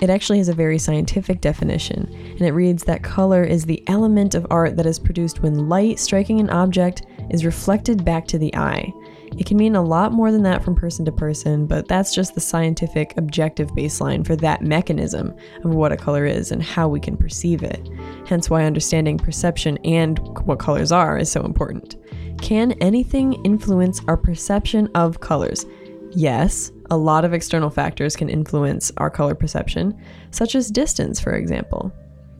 It 0.00 0.10
actually 0.10 0.38
has 0.38 0.48
a 0.48 0.54
very 0.54 0.78
scientific 0.78 1.40
definition, 1.40 2.08
and 2.30 2.42
it 2.42 2.52
reads 2.52 2.84
that 2.84 3.02
color 3.02 3.42
is 3.42 3.64
the 3.64 3.82
element 3.88 4.34
of 4.34 4.46
art 4.50 4.76
that 4.76 4.86
is 4.86 4.98
produced 4.98 5.40
when 5.40 5.68
light 5.68 5.98
striking 5.98 6.40
an 6.40 6.50
object 6.50 7.02
is 7.30 7.44
reflected 7.44 8.04
back 8.04 8.26
to 8.28 8.38
the 8.38 8.54
eye. 8.54 8.92
It 9.36 9.46
can 9.46 9.56
mean 9.56 9.74
a 9.74 9.82
lot 9.82 10.12
more 10.12 10.30
than 10.30 10.42
that 10.44 10.62
from 10.62 10.76
person 10.76 11.04
to 11.06 11.12
person, 11.12 11.66
but 11.66 11.88
that's 11.88 12.14
just 12.14 12.34
the 12.34 12.40
scientific 12.40 13.14
objective 13.16 13.70
baseline 13.70 14.24
for 14.24 14.36
that 14.36 14.62
mechanism 14.62 15.34
of 15.64 15.74
what 15.74 15.92
a 15.92 15.96
color 15.96 16.24
is 16.24 16.52
and 16.52 16.62
how 16.62 16.86
we 16.86 17.00
can 17.00 17.16
perceive 17.16 17.62
it. 17.62 17.88
Hence, 18.26 18.48
why 18.48 18.64
understanding 18.64 19.18
perception 19.18 19.78
and 19.78 20.18
what 20.46 20.60
colors 20.60 20.92
are 20.92 21.18
is 21.18 21.30
so 21.30 21.42
important. 21.42 21.96
Can 22.40 22.72
anything 22.80 23.32
influence 23.44 24.00
our 24.06 24.16
perception 24.16 24.88
of 24.94 25.20
colors? 25.20 25.66
Yes, 26.10 26.70
a 26.90 26.96
lot 26.96 27.24
of 27.24 27.32
external 27.32 27.70
factors 27.70 28.14
can 28.14 28.28
influence 28.28 28.92
our 28.98 29.10
color 29.10 29.34
perception, 29.34 30.00
such 30.30 30.54
as 30.54 30.70
distance, 30.70 31.18
for 31.18 31.32
example. 31.32 31.92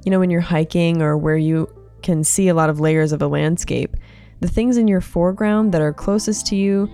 You 0.04 0.12
know, 0.12 0.20
when 0.20 0.30
you're 0.30 0.40
hiking 0.40 1.02
or 1.02 1.16
where 1.16 1.36
you 1.36 1.68
can 2.02 2.22
see 2.22 2.48
a 2.48 2.54
lot 2.54 2.70
of 2.70 2.78
layers 2.78 3.12
of 3.12 3.22
a 3.22 3.26
landscape, 3.26 3.96
the 4.44 4.50
things 4.50 4.76
in 4.76 4.86
your 4.86 5.00
foreground 5.00 5.72
that 5.72 5.80
are 5.80 5.90
closest 5.90 6.46
to 6.48 6.54
you 6.54 6.86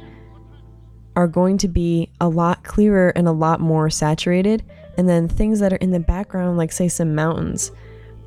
are 1.16 1.26
going 1.26 1.59
to 1.59 1.66
be 1.66 2.09
a 2.21 2.28
lot 2.28 2.62
clearer 2.62 3.09
and 3.16 3.26
a 3.26 3.33
lot 3.33 3.59
more 3.59 3.90
saturated. 3.90 4.62
And 4.97 5.09
then 5.09 5.26
things 5.26 5.59
that 5.59 5.73
are 5.73 5.76
in 5.76 5.90
the 5.90 5.99
background, 5.99 6.57
like, 6.59 6.71
say, 6.71 6.87
some 6.87 7.16
mountains, 7.16 7.73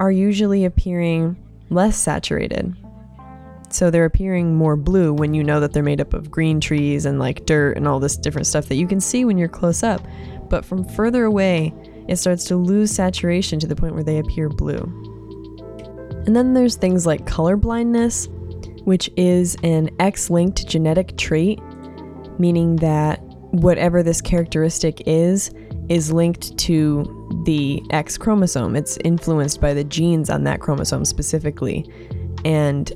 are 0.01 0.11
usually 0.11 0.65
appearing 0.65 1.41
less 1.69 1.95
saturated. 1.95 2.75
So 3.69 3.89
they're 3.89 4.03
appearing 4.03 4.55
more 4.55 4.75
blue 4.75 5.13
when 5.13 5.33
you 5.33 5.41
know 5.41 5.61
that 5.61 5.71
they're 5.71 5.83
made 5.83 6.01
up 6.01 6.13
of 6.13 6.29
green 6.29 6.59
trees 6.59 7.05
and 7.05 7.17
like 7.17 7.45
dirt 7.45 7.77
and 7.77 7.87
all 7.87 8.01
this 8.01 8.17
different 8.17 8.47
stuff 8.47 8.65
that 8.67 8.75
you 8.75 8.87
can 8.87 8.99
see 8.99 9.23
when 9.23 9.37
you're 9.37 9.47
close 9.47 9.83
up. 9.83 10.05
But 10.49 10.65
from 10.65 10.83
further 10.83 11.23
away, 11.23 11.73
it 12.09 12.17
starts 12.17 12.43
to 12.45 12.57
lose 12.57 12.91
saturation 12.91 13.57
to 13.59 13.67
the 13.67 13.75
point 13.75 13.93
where 13.93 14.03
they 14.03 14.19
appear 14.19 14.49
blue. 14.49 14.83
And 16.25 16.35
then 16.35 16.53
there's 16.53 16.75
things 16.75 17.05
like 17.05 17.25
color 17.25 17.55
blindness, 17.55 18.27
which 18.85 19.09
is 19.17 19.55
an 19.63 19.89
X 19.99 20.29
linked 20.29 20.67
genetic 20.67 21.17
trait, 21.17 21.59
meaning 22.39 22.77
that 22.77 23.21
whatever 23.51 24.01
this 24.01 24.21
characteristic 24.21 25.01
is, 25.05 25.51
is 25.89 26.11
linked 26.11 26.57
to 26.57 27.43
the 27.45 27.81
X 27.91 28.17
chromosome. 28.17 28.75
It's 28.75 28.97
influenced 29.03 29.61
by 29.61 29.73
the 29.73 29.83
genes 29.83 30.29
on 30.29 30.43
that 30.45 30.59
chromosome 30.59 31.05
specifically. 31.05 31.85
And 32.45 32.91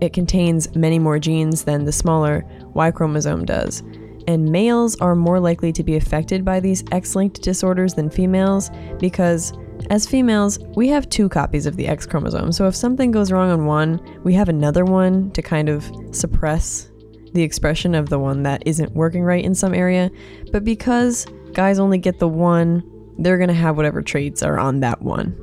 it 0.00 0.12
contains 0.12 0.74
many 0.74 0.98
more 0.98 1.18
genes 1.18 1.64
than 1.64 1.84
the 1.84 1.92
smaller 1.92 2.44
Y 2.74 2.90
chromosome 2.90 3.44
does. 3.44 3.82
And 4.26 4.50
males 4.50 4.96
are 5.00 5.14
more 5.14 5.40
likely 5.40 5.72
to 5.72 5.82
be 5.82 5.96
affected 5.96 6.44
by 6.44 6.60
these 6.60 6.84
X 6.90 7.14
linked 7.14 7.42
disorders 7.42 7.94
than 7.94 8.10
females 8.10 8.70
because, 8.98 9.52
as 9.90 10.06
females, 10.06 10.58
we 10.76 10.88
have 10.88 11.08
two 11.08 11.28
copies 11.28 11.66
of 11.66 11.76
the 11.76 11.86
X 11.86 12.06
chromosome. 12.06 12.52
So 12.52 12.66
if 12.66 12.74
something 12.74 13.10
goes 13.10 13.32
wrong 13.32 13.50
on 13.50 13.66
one, 13.66 14.00
we 14.24 14.34
have 14.34 14.48
another 14.48 14.84
one 14.84 15.30
to 15.32 15.42
kind 15.42 15.68
of 15.68 15.90
suppress 16.12 16.90
the 17.32 17.42
expression 17.42 17.94
of 17.94 18.08
the 18.08 18.18
one 18.18 18.42
that 18.42 18.62
isn't 18.66 18.92
working 18.92 19.22
right 19.22 19.44
in 19.44 19.54
some 19.54 19.74
area. 19.74 20.10
But 20.50 20.64
because 20.64 21.26
guys 21.52 21.78
only 21.78 21.98
get 21.98 22.18
the 22.18 22.28
one, 22.28 22.82
they're 23.18 23.38
going 23.38 23.48
to 23.48 23.54
have 23.54 23.76
whatever 23.76 24.02
traits 24.02 24.42
are 24.42 24.58
on 24.58 24.80
that 24.80 25.02
one. 25.02 25.36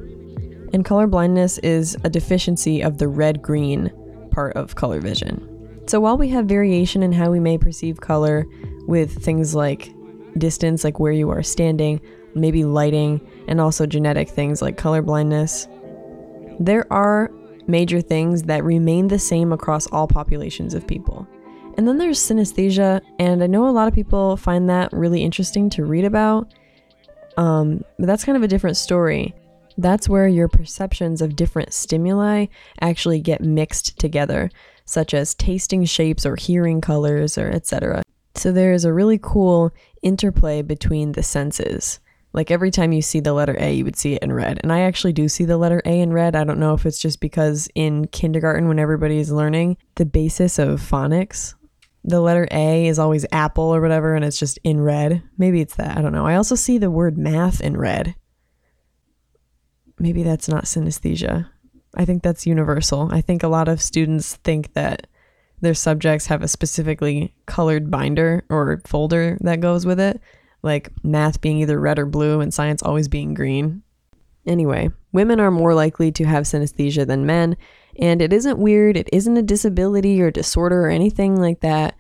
And 0.74 0.86
color 0.86 1.08
blindness 1.08 1.58
is 1.60 1.98
a 2.04 2.10
deficiency 2.10 2.82
of 2.82 2.98
the 2.98 3.08
red 3.08 3.42
green 3.42 3.92
part 4.32 4.56
of 4.56 4.76
color 4.76 5.00
vision. 5.00 5.46
So 5.88 6.00
while 6.00 6.18
we 6.18 6.30
have 6.30 6.46
variation 6.46 7.02
in 7.02 7.12
how 7.12 7.32
we 7.32 7.40
may 7.40 7.58
perceive 7.58 8.02
color 8.02 8.46
with 8.88 9.24
things 9.24 9.56
like 9.56 9.92
distance, 10.38 10.84
like 10.84 11.00
where 11.00 11.12
you 11.12 11.32
are 11.32 11.42
standing, 11.42 12.00
maybe 12.36 12.64
lighting, 12.64 13.20
and 13.48 13.60
also 13.60 13.86
genetic 13.86 14.30
things 14.30 14.62
like 14.62 14.78
color 14.78 15.02
blindness, 15.02 15.68
there 16.60 16.92
are 16.92 17.32
major 17.68 18.02
things 18.02 18.44
that 18.44 18.64
remain 18.64 19.08
the 19.08 19.20
same 19.20 19.54
across 19.54 19.88
all 19.88 20.08
populations 20.08 20.74
of 20.74 20.88
people. 20.88 21.28
And 21.78 21.88
then 21.88 21.98
there's 21.98 22.20
synesthesia, 22.20 23.02
and 23.20 23.44
I 23.44 23.48
know 23.48 23.68
a 23.68 23.72
lot 23.72 23.88
of 23.88 23.94
people 23.94 24.36
find 24.36 24.70
that 24.70 24.92
really 24.92 25.24
interesting 25.24 25.70
to 25.72 25.86
read 25.86 26.04
about. 26.04 26.54
Um, 27.38 27.86
but 27.98 28.08
that's 28.08 28.26
kind 28.26 28.36
of 28.36 28.44
a 28.44 28.50
different 28.50 28.76
story. 28.76 29.34
That's 29.78 30.10
where 30.10 30.28
your 30.28 30.50
perceptions 30.50 31.22
of 31.22 31.38
different 31.38 31.72
stimuli 31.72 32.48
actually 32.82 33.22
get 33.22 33.40
mixed 33.40 33.98
together, 33.98 34.50
such 34.84 35.14
as 35.14 35.34
tasting 35.36 35.86
shapes 35.86 36.26
or 36.26 36.36
hearing 36.36 36.82
colors 36.82 37.38
or 37.38 37.50
etc. 37.50 38.04
So 38.36 38.52
there 38.52 38.74
is 38.74 38.84
a 38.84 38.92
really 38.92 39.20
cool 39.22 39.72
interplay 40.02 40.62
between 40.62 41.14
the 41.14 41.24
senses. 41.24 42.02
Like 42.32 42.52
every 42.52 42.70
time 42.70 42.92
you 42.92 43.02
see 43.02 43.20
the 43.20 43.34
letter 43.34 43.56
A, 43.60 43.74
you 43.74 43.84
would 43.84 43.96
see 43.96 44.14
it 44.14 44.24
in 44.24 44.32
red. 44.32 44.60
And 44.62 44.72
I 44.72 44.82
actually 44.82 45.14
do 45.14 45.28
see 45.28 45.46
the 45.46 45.58
letter 45.58 45.82
A 45.86 46.00
in 46.00 46.14
red. 46.14 46.36
I 46.36 46.44
don't 46.44 46.60
know 46.60 46.74
if 46.74 46.86
it's 46.86 47.00
just 47.00 47.20
because 47.20 47.68
in 47.74 48.06
kindergarten, 48.08 48.68
when 48.68 48.80
everybody 48.80 49.18
is 49.18 49.32
learning 49.32 49.78
the 49.96 50.06
basis 50.06 50.60
of 50.60 50.80
phonics, 50.80 51.56
the 52.04 52.22
letter 52.22 52.48
A 52.52 52.88
is 52.88 53.00
always 53.00 53.26
apple 53.32 53.74
or 53.76 53.82
whatever, 53.82 54.16
and 54.16 54.24
it's 54.24 54.40
just 54.40 54.60
in 54.64 54.80
red. 54.80 55.24
Maybe 55.38 55.60
it's 55.60 55.76
that. 55.76 55.98
I 55.98 56.02
don't 56.02 56.14
know. 56.14 56.28
I 56.28 56.36
also 56.36 56.56
see 56.56 56.78
the 56.78 56.92
word 56.92 57.18
math 57.18 57.62
in 57.62 57.76
red 57.76 58.16
maybe 60.00 60.24
that's 60.24 60.48
not 60.48 60.64
synesthesia. 60.64 61.48
I 61.96 62.06
think 62.06 62.24
that's 62.24 62.48
universal. 62.48 63.10
I 63.12 63.22
think 63.22 63.44
a 63.44 63.48
lot 63.48 63.68
of 63.68 63.82
students 63.82 64.36
think 64.38 64.74
that 64.74 65.08
their 65.62 65.74
subjects 65.74 66.28
have 66.28 66.42
a 66.42 66.48
specifically 66.48 67.34
colored 67.46 67.92
binder 67.92 68.46
or 68.50 68.82
folder 68.86 69.38
that 69.42 69.60
goes 69.60 69.86
with 69.86 70.00
it, 70.00 70.22
like 70.62 70.92
math 71.04 71.42
being 71.42 71.58
either 71.58 71.80
red 71.80 72.00
or 72.00 72.06
blue 72.06 72.42
and 72.42 72.54
science 72.54 72.84
always 72.84 73.08
being 73.08 73.34
green. 73.34 73.82
Anyway, 74.46 74.90
women 75.12 75.40
are 75.40 75.52
more 75.52 75.74
likely 75.74 76.12
to 76.12 76.26
have 76.26 76.44
synesthesia 76.44 77.06
than 77.06 77.26
men, 77.26 77.56
and 78.00 78.22
it 78.22 78.34
isn't 78.34 78.58
weird, 78.58 78.98
it 78.98 79.10
isn't 79.12 79.38
a 79.38 79.44
disability 79.44 80.22
or 80.22 80.32
disorder 80.32 80.86
or 80.86 80.90
anything 80.90 81.40
like 81.40 81.60
that. 81.60 81.96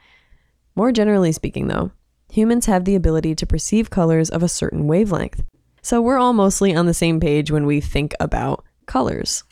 More 0.76 0.92
generally 0.92 1.32
speaking, 1.32 1.68
though, 1.68 1.92
humans 2.32 2.66
have 2.66 2.86
the 2.86 2.96
ability 2.96 3.36
to 3.36 3.46
perceive 3.46 3.90
colors 3.90 4.30
of 4.30 4.42
a 4.42 4.48
certain 4.48 4.88
wavelength. 4.88 5.44
So 5.82 6.02
we're 6.02 6.18
all 6.18 6.34
mostly 6.34 6.76
on 6.76 6.86
the 6.86 6.94
same 6.94 7.20
page 7.20 7.52
when 7.52 7.66
we 7.66 7.82
think 7.82 8.14
about 8.20 8.64
colors. 8.86 9.44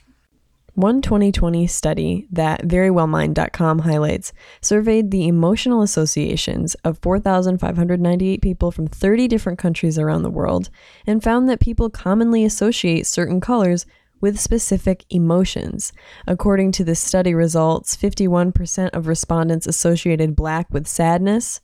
One 0.78 1.02
2020 1.02 1.66
study 1.66 2.28
that 2.32 2.62
verywellmind.com 2.68 3.80
highlights 3.80 4.32
surveyed 4.62 5.10
the 5.10 5.28
emotional 5.28 5.82
associations 5.82 6.76
of 6.84 7.00
4,598 7.00 8.44
people 8.44 8.70
from 8.70 8.86
30 8.86 9.28
different 9.28 9.58
countries 9.58 9.98
around 9.98 10.22
the 10.22 10.30
world 10.30 10.70
and 11.08 11.24
found 11.24 11.50
that 11.50 11.60
people 11.60 11.90
commonly 11.90 12.46
associate 12.46 13.08
certain 13.08 13.42
colors 13.42 13.88
with 14.22 14.40
specific 14.40 15.04
emotions. 15.10 15.94
According 16.28 16.74
to 16.74 16.84
the 16.84 16.94
study 16.94 17.34
results, 17.34 17.98
51% 17.98 18.90
of 18.90 19.08
respondents 19.08 19.66
associated 19.66 20.36
black 20.36 20.72
with 20.72 20.86
sadness, 20.86 21.60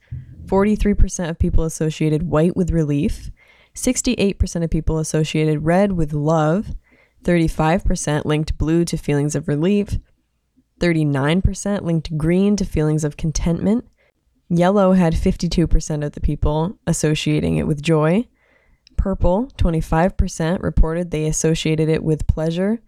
43% 0.47 1.29
of 1.29 1.37
people 1.37 1.65
associated 1.65 2.23
white 2.23 2.55
with 2.55 2.71
relief, 2.71 3.29
68% 3.75 4.63
of 4.63 4.71
people 4.71 4.97
associated 4.97 5.65
red 5.65 5.91
with 5.91 6.13
love, 6.13 6.71
35% 7.23 8.25
linked 8.25 8.57
blue 8.57 8.85
to 8.85 8.97
feelings 8.97 9.35
of 9.35 9.47
relief, 9.47 9.97
39% 10.79 11.81
linked 11.81 12.17
green 12.17 12.55
to 12.55 12.65
feelings 12.65 13.03
of 13.03 13.17
contentment. 13.17 13.85
Yellow 14.49 14.91
had 14.93 15.13
52% 15.13 16.05
of 16.05 16.11
the 16.11 16.21
people 16.21 16.77
associating 16.85 17.57
it 17.57 17.67
with 17.67 17.81
joy. 17.81 18.27
Purple, 18.97 19.47
25% 19.57 20.61
reported 20.61 21.11
they 21.11 21.25
associated 21.25 21.89
it 21.89 22.03
with 22.03 22.27
pleasure. 22.27 22.81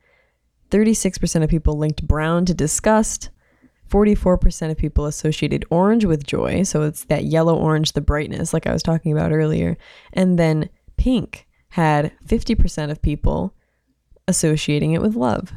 36% 0.70 1.44
of 1.44 1.50
people 1.50 1.78
linked 1.78 2.08
brown 2.08 2.46
to 2.46 2.54
disgust. 2.54 3.30
44% 3.90 4.72
of 4.72 4.78
people 4.78 5.06
associated 5.06 5.66
orange 5.70 6.06
with 6.06 6.26
joy. 6.26 6.64
So 6.64 6.82
it's 6.84 7.06
that 7.06 7.26
yellow 7.26 7.56
orange, 7.56 7.94
the 7.94 8.02
brightness, 8.02 8.54
like 8.54 8.68
I 8.68 8.74
was 8.74 8.84
talking 8.84 9.12
about 9.12 9.32
earlier. 9.32 9.78
And 10.14 10.40
then 10.40 10.70
pink 10.98 11.48
had 11.70 12.12
50% 12.26 12.92
of 12.92 13.02
people 13.02 13.54
associating 14.28 14.94
it 14.94 15.02
with 15.02 15.16
love. 15.16 15.52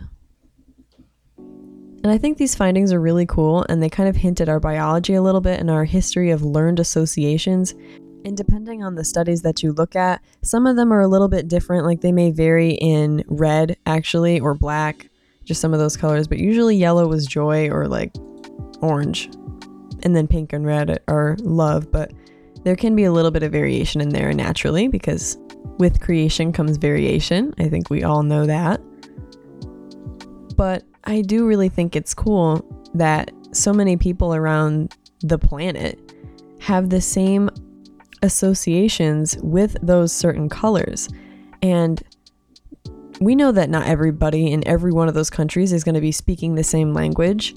And 2.04 2.12
I 2.12 2.18
think 2.18 2.38
these 2.38 2.54
findings 2.54 2.92
are 2.92 3.00
really 3.00 3.26
cool 3.26 3.66
and 3.68 3.82
they 3.82 3.88
kind 3.88 4.08
of 4.08 4.16
hint 4.16 4.40
at 4.40 4.48
our 4.48 4.60
biology 4.60 5.14
a 5.14 5.22
little 5.22 5.40
bit 5.40 5.58
and 5.58 5.70
our 5.70 5.84
history 5.84 6.30
of 6.30 6.42
learned 6.42 6.78
associations. 6.78 7.74
And 8.24 8.36
depending 8.36 8.84
on 8.84 8.94
the 8.94 9.04
studies 9.04 9.42
that 9.42 9.62
you 9.62 9.72
look 9.72 9.96
at, 9.96 10.22
some 10.42 10.66
of 10.66 10.76
them 10.76 10.92
are 10.92 11.00
a 11.00 11.08
little 11.08 11.28
bit 11.28 11.48
different. 11.48 11.86
Like 11.86 12.00
they 12.00 12.12
may 12.12 12.30
vary 12.30 12.72
in 12.72 13.24
red, 13.26 13.76
actually, 13.86 14.38
or 14.38 14.54
black, 14.54 15.10
just 15.44 15.60
some 15.60 15.72
of 15.72 15.80
those 15.80 15.96
colors. 15.96 16.28
But 16.28 16.38
usually 16.38 16.76
yellow 16.76 17.08
was 17.08 17.26
joy 17.26 17.68
or 17.68 17.88
like 17.88 18.14
orange. 18.80 19.30
And 20.04 20.14
then 20.14 20.28
pink 20.28 20.52
and 20.52 20.64
red 20.64 21.00
are 21.08 21.36
love. 21.40 21.90
But 21.90 22.12
there 22.68 22.76
can 22.76 22.94
be 22.94 23.04
a 23.04 23.12
little 23.12 23.30
bit 23.30 23.42
of 23.42 23.50
variation 23.50 23.98
in 23.98 24.10
there 24.10 24.30
naturally 24.34 24.88
because 24.88 25.38
with 25.78 26.02
creation 26.02 26.52
comes 26.52 26.76
variation. 26.76 27.54
I 27.58 27.66
think 27.66 27.88
we 27.88 28.04
all 28.04 28.22
know 28.22 28.44
that. 28.44 28.78
But 30.54 30.82
I 31.04 31.22
do 31.22 31.46
really 31.46 31.70
think 31.70 31.96
it's 31.96 32.12
cool 32.12 32.62
that 32.92 33.30
so 33.52 33.72
many 33.72 33.96
people 33.96 34.34
around 34.34 34.94
the 35.20 35.38
planet 35.38 35.98
have 36.60 36.90
the 36.90 37.00
same 37.00 37.48
associations 38.20 39.38
with 39.38 39.74
those 39.80 40.12
certain 40.12 40.50
colors. 40.50 41.08
And 41.62 42.02
we 43.18 43.34
know 43.34 43.50
that 43.50 43.70
not 43.70 43.86
everybody 43.86 44.52
in 44.52 44.68
every 44.68 44.92
one 44.92 45.08
of 45.08 45.14
those 45.14 45.30
countries 45.30 45.72
is 45.72 45.84
going 45.84 45.94
to 45.94 46.02
be 46.02 46.12
speaking 46.12 46.54
the 46.54 46.64
same 46.64 46.92
language 46.92 47.54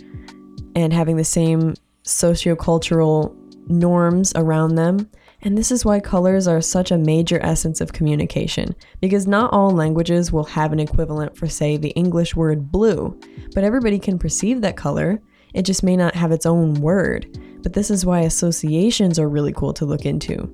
and 0.73 0.93
having 0.93 1.17
the 1.17 1.25
same 1.25 1.73
sociocultural 2.05 3.35
norms 3.67 4.33
around 4.35 4.75
them. 4.75 5.09
And 5.43 5.57
this 5.57 5.71
is 5.71 5.83
why 5.83 5.99
colors 5.99 6.47
are 6.47 6.61
such 6.61 6.91
a 6.91 6.97
major 6.97 7.39
essence 7.41 7.81
of 7.81 7.93
communication, 7.93 8.75
because 8.99 9.25
not 9.25 9.51
all 9.51 9.71
languages 9.71 10.31
will 10.31 10.43
have 10.43 10.71
an 10.71 10.79
equivalent 10.79 11.35
for, 11.35 11.47
say, 11.47 11.77
the 11.77 11.89
English 11.89 12.35
word 12.35 12.71
blue, 12.71 13.19
but 13.55 13.63
everybody 13.63 13.97
can 13.97 14.19
perceive 14.19 14.61
that 14.61 14.77
color. 14.77 15.19
It 15.53 15.63
just 15.63 15.83
may 15.83 15.97
not 15.97 16.15
have 16.15 16.31
its 16.31 16.45
own 16.45 16.75
word. 16.75 17.39
But 17.63 17.73
this 17.73 17.91
is 17.91 18.05
why 18.05 18.21
associations 18.21 19.19
are 19.19 19.29
really 19.29 19.53
cool 19.53 19.73
to 19.73 19.85
look 19.85 20.05
into. 20.05 20.53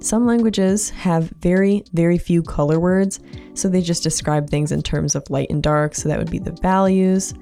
Some 0.00 0.26
languages 0.26 0.90
have 0.90 1.30
very, 1.40 1.82
very 1.94 2.18
few 2.18 2.42
color 2.42 2.78
words, 2.78 3.20
so 3.54 3.68
they 3.68 3.80
just 3.80 4.02
describe 4.02 4.50
things 4.50 4.70
in 4.70 4.82
terms 4.82 5.14
of 5.14 5.28
light 5.30 5.48
and 5.50 5.62
dark, 5.62 5.94
so 5.94 6.08
that 6.08 6.18
would 6.18 6.30
be 6.30 6.38
the 6.38 6.56
values. 6.60 7.34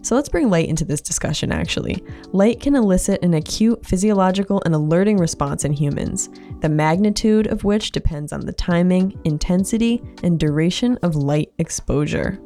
So 0.00 0.14
let's 0.14 0.28
bring 0.28 0.48
light 0.48 0.68
into 0.68 0.84
this 0.84 1.00
discussion 1.00 1.52
actually. 1.52 2.02
Light 2.32 2.60
can 2.60 2.74
elicit 2.74 3.22
an 3.22 3.34
acute 3.34 3.84
physiological 3.84 4.62
and 4.64 4.74
alerting 4.74 5.18
response 5.18 5.64
in 5.64 5.72
humans, 5.72 6.30
the 6.60 6.68
magnitude 6.68 7.48
of 7.48 7.64
which 7.64 7.90
depends 7.90 8.32
on 8.32 8.40
the 8.40 8.52
timing, 8.52 9.18
intensity, 9.24 10.02
and 10.22 10.38
duration 10.38 10.96
of 11.02 11.16
light 11.16 11.52
exposure. 11.58 12.40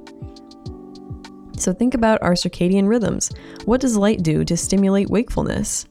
So 1.56 1.72
think 1.72 1.94
about 1.94 2.22
our 2.22 2.32
circadian 2.32 2.88
rhythms. 2.88 3.30
What 3.66 3.80
does 3.80 3.96
light 3.96 4.22
do 4.22 4.44
to 4.44 4.56
stimulate 4.56 5.10
wakefulness? 5.10 5.86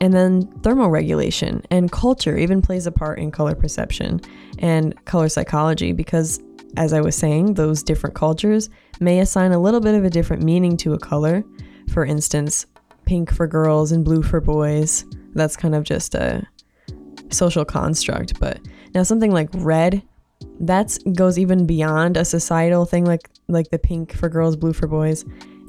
And 0.00 0.12
then 0.12 0.42
thermoregulation 0.62 1.64
and 1.70 1.92
culture 1.92 2.36
even 2.36 2.60
plays 2.60 2.88
a 2.88 2.92
part 2.92 3.20
in 3.20 3.30
color 3.30 3.54
perception 3.54 4.20
and 4.58 5.04
color 5.04 5.28
psychology 5.28 5.92
because, 5.92 6.40
as 6.76 6.92
I 6.92 7.00
was 7.00 7.16
saying, 7.16 7.54
those 7.54 7.82
different 7.82 8.14
cultures 8.14 8.70
may 9.00 9.20
assign 9.20 9.52
a 9.52 9.60
little 9.60 9.80
bit 9.80 9.94
of 9.94 10.04
a 10.04 10.10
different 10.10 10.42
meaning 10.42 10.76
to 10.78 10.94
a 10.94 10.98
color. 10.98 11.44
For 11.90 12.04
instance, 12.04 12.66
pink 13.04 13.32
for 13.32 13.46
girls 13.46 13.92
and 13.92 14.04
blue 14.04 14.22
for 14.22 14.40
boys. 14.40 15.04
That's 15.34 15.56
kind 15.56 15.74
of 15.74 15.84
just 15.84 16.14
a 16.14 16.46
social 17.30 17.64
construct. 17.64 18.38
But 18.40 18.60
now 18.94 19.02
something 19.02 19.32
like 19.32 19.48
red, 19.54 20.02
that 20.60 20.96
goes 21.14 21.38
even 21.38 21.66
beyond 21.66 22.16
a 22.16 22.24
societal 22.24 22.84
thing 22.84 23.04
like 23.04 23.28
like 23.48 23.70
the 23.70 23.78
pink 23.78 24.14
for 24.14 24.28
girls, 24.28 24.56
blue 24.56 24.72
for 24.72 24.86
boys. 24.86 25.24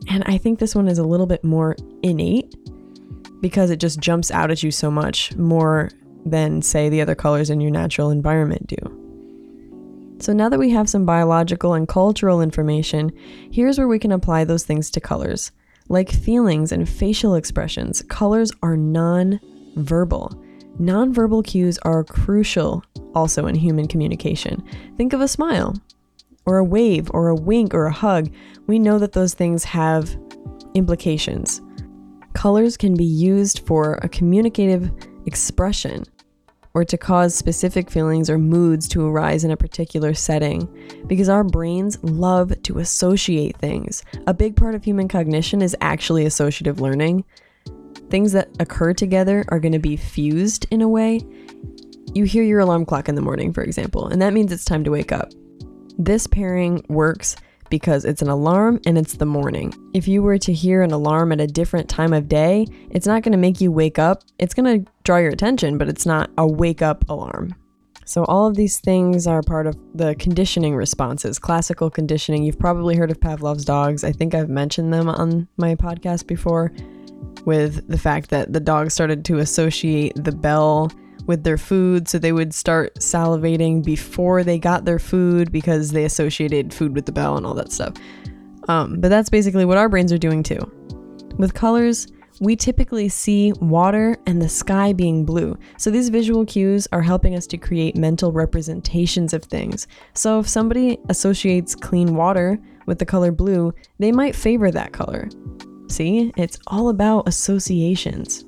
And 0.10 0.24
I 0.26 0.38
think 0.38 0.60
this 0.60 0.76
one 0.76 0.88
is 0.88 0.98
a 0.98 1.04
little 1.04 1.26
bit 1.26 1.44
more 1.44 1.76
innate 2.02 2.56
because 3.42 3.70
it 3.70 3.78
just 3.78 4.00
jumps 4.00 4.32
out 4.32 4.52
at 4.52 4.64
you 4.64 4.72
so 4.72 4.90
much 4.90 5.36
more 5.36 5.90
than, 6.26 6.62
say, 6.62 6.90
the 6.90 7.02
other 7.02 7.16
colors 7.16 7.50
in 7.50 7.60
your 7.60 7.72
natural 7.72 8.10
environment 8.10 8.68
do. 8.68 9.03
So 10.24 10.32
now 10.32 10.48
that 10.48 10.58
we 10.58 10.70
have 10.70 10.90
some 10.90 11.06
biological 11.06 11.74
and 11.74 11.86
cultural 11.86 12.40
information, 12.40 13.12
here's 13.52 13.78
where 13.78 13.90
we 13.90 14.00
can 14.00 14.14
apply 14.14 14.46
those 14.46 14.64
things 14.64 14.90
to 14.92 15.02
colors. 15.02 15.52
Like 15.90 16.10
feelings 16.10 16.72
and 16.72 16.88
facial 16.88 17.36
expressions, 17.36 18.04
colors 18.04 18.50
are 18.64 18.78
non 18.78 19.42
verbal. 19.76 20.42
Nonverbal 20.80 21.44
cues 21.44 21.78
are 21.80 22.06
crucial 22.06 22.86
also 23.14 23.48
in 23.48 23.56
human 23.56 23.86
communication. 23.86 24.64
Think 24.96 25.12
of 25.12 25.20
a 25.20 25.28
smile, 25.28 25.76
or 26.46 26.58
a 26.58 26.64
wave, 26.64 27.12
or 27.14 27.28
a 27.28 27.36
wink, 27.36 27.74
or 27.74 27.88
a 27.88 27.92
hug. 27.92 28.32
We 28.66 28.80
know 28.80 29.00
that 29.00 29.12
those 29.12 29.34
things 29.34 29.66
have 29.66 30.18
implications. 30.74 31.62
Colors 32.32 32.78
can 32.78 32.96
be 32.96 33.04
used 33.04 33.68
for 33.68 33.96
a 33.96 34.08
communicative 34.08 34.90
expression 35.26 36.06
or 36.74 36.84
to 36.84 36.98
cause 36.98 37.36
specific 37.36 37.90
feelings 37.92 38.30
or 38.30 38.38
moods 38.38 38.88
to 38.90 39.06
arise 39.06 39.44
in 39.44 39.52
a 39.52 39.58
particular 39.58 40.14
setting 40.14 40.68
because 41.08 41.30
our 41.30 41.44
brains 41.44 41.98
love 42.04 42.54
to 42.64 42.80
associate 42.80 43.56
things. 43.58 44.04
A 44.26 44.34
big 44.34 44.56
part 44.56 44.74
of 44.74 44.84
human 44.84 45.08
cognition 45.08 45.62
is 45.62 45.76
actually 45.82 46.26
associative 46.26 46.82
learning. 46.82 47.24
Things 48.10 48.32
that 48.32 48.50
occur 48.60 48.94
together 48.94 49.46
are 49.50 49.60
going 49.60 49.74
to 49.74 49.80
be 49.80 49.98
fused 49.98 50.66
in 50.72 50.82
a 50.82 50.90
way. 50.90 51.22
You 52.14 52.26
hear 52.26 52.44
your 52.44 52.60
alarm 52.60 52.86
clock 52.86 53.08
in 53.08 53.16
the 53.16 53.22
morning, 53.22 53.54
for 53.54 53.64
example, 53.64 54.08
and 54.08 54.22
that 54.22 54.34
means 54.34 54.52
it's 54.52 54.66
time 54.66 54.84
to 54.84 54.92
wake 54.92 55.12
up. 55.12 55.32
This 55.98 56.26
pairing 56.28 56.84
works 56.90 57.36
because 57.74 58.06
it's 58.06 58.22
an 58.22 58.30
alarm 58.30 58.80
and 58.86 59.00
it's 59.00 59.14
the 59.14 59.26
morning. 59.26 59.74
If 59.96 60.08
you 60.08 60.22
were 60.22 60.38
to 60.38 60.54
hear 60.54 60.84
an 60.84 60.92
alarm 60.92 61.32
at 61.32 61.42
a 61.42 61.48
different 61.48 61.90
time 61.90 62.14
of 62.14 62.30
day, 62.30 62.68
it's 62.92 63.08
not 63.08 63.24
going 63.24 63.32
to 63.32 63.38
make 63.40 63.60
you 63.60 63.72
wake 63.72 63.98
up. 63.98 64.22
It's 64.38 64.54
going 64.54 64.86
to 64.86 64.92
draw 65.04 65.18
your 65.18 65.32
attention, 65.32 65.80
but 65.80 65.90
it's 65.90 66.06
not 66.06 66.30
a 66.38 66.46
wake 66.46 66.84
up 66.84 67.04
alarm. 67.10 67.56
So, 68.06 68.26
all 68.26 68.46
of 68.46 68.56
these 68.56 68.80
things 68.80 69.26
are 69.26 69.42
part 69.42 69.66
of 69.66 69.76
the 69.96 70.14
conditioning 70.20 70.76
responses, 70.76 71.40
classical 71.40 71.90
conditioning. 71.90 72.44
You've 72.44 72.60
probably 72.60 72.96
heard 72.96 73.10
of 73.10 73.20
Pavlov's 73.20 73.66
dogs. 73.66 74.04
I 74.04 74.12
think 74.12 74.36
I've 74.36 74.50
mentioned 74.50 74.94
them 74.94 75.10
on 75.10 75.48
my 75.58 75.74
podcast 75.74 76.28
before 76.28 76.72
with 77.46 77.88
the 77.88 77.98
fact 77.98 78.30
that 78.30 78.54
the 78.54 78.60
dogs 78.60 78.94
started 78.94 79.26
to 79.26 79.40
associate 79.40 80.14
the 80.16 80.32
bell 80.32 80.92
with 81.26 81.44
their 81.44 81.58
food. 81.58 82.08
So 82.08 82.20
they 82.20 82.32
would 82.32 82.54
start 82.54 82.96
salivating 82.96 83.84
before 83.84 84.44
they 84.44 84.60
got 84.60 84.86
their 84.86 85.00
food 85.00 85.52
because 85.52 85.92
they 85.92 86.06
associated 86.06 86.74
food 86.74 86.96
with 86.96 87.06
the 87.06 87.12
bell 87.12 87.38
and 87.38 87.46
all 87.46 87.54
that 87.56 87.72
stuff. 87.72 87.94
Um, 88.68 89.00
but 89.00 89.10
that's 89.10 89.30
basically 89.30 89.66
what 89.66 89.78
our 89.78 89.90
brains 89.90 90.12
are 90.12 90.18
doing 90.18 90.44
too. 90.44 90.60
With 91.38 91.54
colors, 91.54 92.08
we 92.40 92.56
typically 92.56 93.10
see 93.10 93.54
water 93.54 94.18
and 94.26 94.42
the 94.42 94.50
sky 94.50 94.94
being 94.94 95.26
blue. 95.26 95.58
So 95.78 95.92
these 95.92 96.10
visual 96.10 96.46
cues 96.46 96.88
are 96.92 97.02
helping 97.02 97.36
us 97.36 97.48
to 97.48 97.58
create 97.58 97.96
mental 97.96 98.32
representations 98.32 99.34
of 99.34 99.44
things. 99.44 99.88
So 100.14 100.40
if 100.40 100.50
somebody 100.50 100.98
associates 101.10 101.76
clean 101.76 102.16
water 102.16 102.60
with 102.86 103.00
the 103.00 103.06
color 103.06 103.32
blue, 103.32 103.74
they 104.00 104.12
might 104.12 104.36
favor 104.36 104.72
that 104.72 104.94
color. 104.94 105.30
See, 105.90 106.32
it's 106.36 106.58
all 106.68 106.90
about 106.90 107.28
associations. 107.28 108.46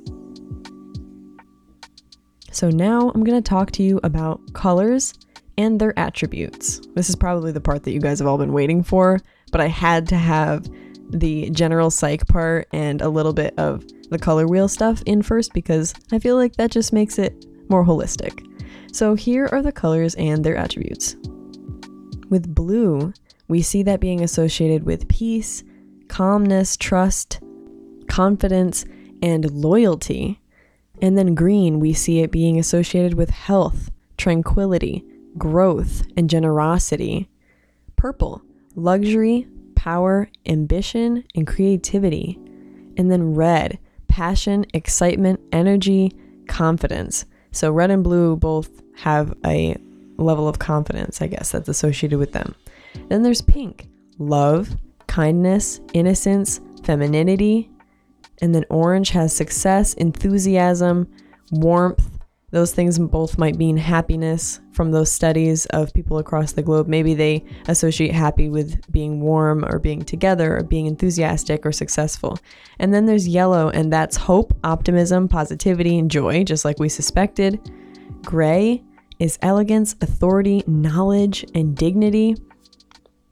So 2.56 2.70
now 2.70 3.12
I'm 3.13 3.26
going 3.26 3.44
to 3.44 3.48
talk 3.48 3.72
to 3.72 3.84
you 3.84 4.00
about 4.02 4.54
colors 4.54 5.13
and 5.58 5.78
their 5.78 5.98
attributes. 6.00 6.80
This 6.96 7.10
is 7.10 7.15
probably 7.18 7.52
the 7.52 7.60
part 7.60 7.84
that 7.84 7.91
you 7.91 8.00
guys 8.00 8.20
have 8.20 8.30
all 8.30 8.38
been 8.38 8.54
waiting 8.54 8.82
for, 8.82 9.20
but 9.52 9.60
I 9.60 9.68
had 9.68 10.08
to 10.08 10.15
have 10.15 10.65
the 11.10 11.50
general 11.50 11.91
psych 11.91 12.26
part 12.28 12.70
and 12.72 13.02
a 13.02 13.10
little 13.10 13.34
bit 13.34 13.54
of 13.60 13.84
the 14.10 14.18
color 14.18 14.48
wheel 14.48 14.70
stuff 14.70 15.04
in 15.06 15.22
first 15.22 15.54
because 15.54 15.94
I 16.13 16.20
feel 16.20 16.38
like 16.38 16.56
that 16.56 16.72
just 16.72 16.94
makes 16.94 17.20
it 17.20 17.46
more 17.68 17.84
holistic. 17.84 18.39
So 18.96 19.15
here 19.15 19.50
are 19.52 19.62
the 19.62 19.74
colors 19.74 20.15
and 20.15 20.41
their 20.41 20.56
attributes. 20.56 21.18
With 22.30 22.56
blue, 22.56 23.12
we 23.50 23.63
see 23.63 23.84
that 23.84 24.00
being 24.00 24.24
associated 24.24 24.84
with 24.84 25.10
peace, 25.10 25.62
calmness, 26.08 26.78
trust, 26.78 27.41
confidence, 28.08 28.86
and 29.22 29.52
loyalty. 29.52 30.39
And 31.02 31.18
then 31.18 31.36
green, 31.36 31.80
we 31.80 31.94
see 31.94 32.20
it 32.20 32.32
being 32.32 32.58
associated 32.58 33.16
with 33.16 33.30
health, 33.30 33.92
tranquility, 34.18 35.04
growth, 35.38 36.04
and 36.16 36.30
generosity. 36.30 37.30
Purple, 37.96 38.42
luxury, 38.76 39.48
power, 39.76 40.30
ambition, 40.46 41.24
and 41.36 41.46
creativity. 41.46 42.40
And 42.98 43.12
then 43.12 43.36
red, 43.36 43.78
passion, 44.08 44.66
excitement, 44.74 45.40
energy, 45.52 46.12
confidence. 46.48 47.26
So 47.52 47.72
red 47.72 47.92
and 47.92 48.04
blue 48.04 48.36
both 48.36 48.82
have 48.96 49.34
a 49.46 49.76
level 50.18 50.48
of 50.48 50.60
confidence, 50.60 51.22
I 51.22 51.28
guess, 51.28 51.52
that's 51.52 51.70
associated 51.70 52.20
with 52.20 52.32
them. 52.32 52.56
Then 53.10 53.24
there's 53.24 53.42
pink, 53.42 53.88
love, 54.18 54.70
kindness, 55.08 55.82
innocence, 55.94 56.62
femininity, 56.84 57.70
and 58.41 58.54
then 58.54 58.65
orange 58.69 59.10
has 59.10 59.36
success, 59.36 59.93
enthusiasm, 59.95 61.08
warmth. 61.52 62.10
Those 62.52 62.74
things 62.74 62.98
both 63.00 63.38
might 63.38 63.56
mean 63.58 63.76
happiness 63.76 64.62
from 64.71 64.91
those 64.91 65.12
studies 65.12 65.65
of 65.67 65.93
people 65.93 66.19
across 66.19 66.54
the 66.54 66.62
globe. 66.62 66.88
Maybe 66.88 67.13
they 67.13 67.43
associate 67.67 68.13
happy 68.13 68.50
with 68.50 68.80
being 68.91 69.19
warm 69.19 69.65
or 69.65 69.80
being 69.80 70.04
together 70.04 70.58
or 70.58 70.63
being 70.63 70.86
enthusiastic 70.86 71.65
or 71.65 71.71
successful. 71.71 72.38
And 72.80 72.93
then 72.93 73.08
there's 73.08 73.28
yellow, 73.28 73.69
and 73.69 73.91
that's 73.91 74.15
hope, 74.15 74.56
optimism, 74.63 75.28
positivity, 75.28 75.98
and 75.98 76.10
joy, 76.10 76.43
just 76.43 76.63
like 76.63 76.80
we 76.80 76.88
suspected. 76.88 77.60
Gray 78.24 78.84
is 79.19 79.38
elegance, 79.41 79.95
authority, 80.02 80.63
knowledge, 80.67 81.45
and 81.56 81.76
dignity. 81.76 82.36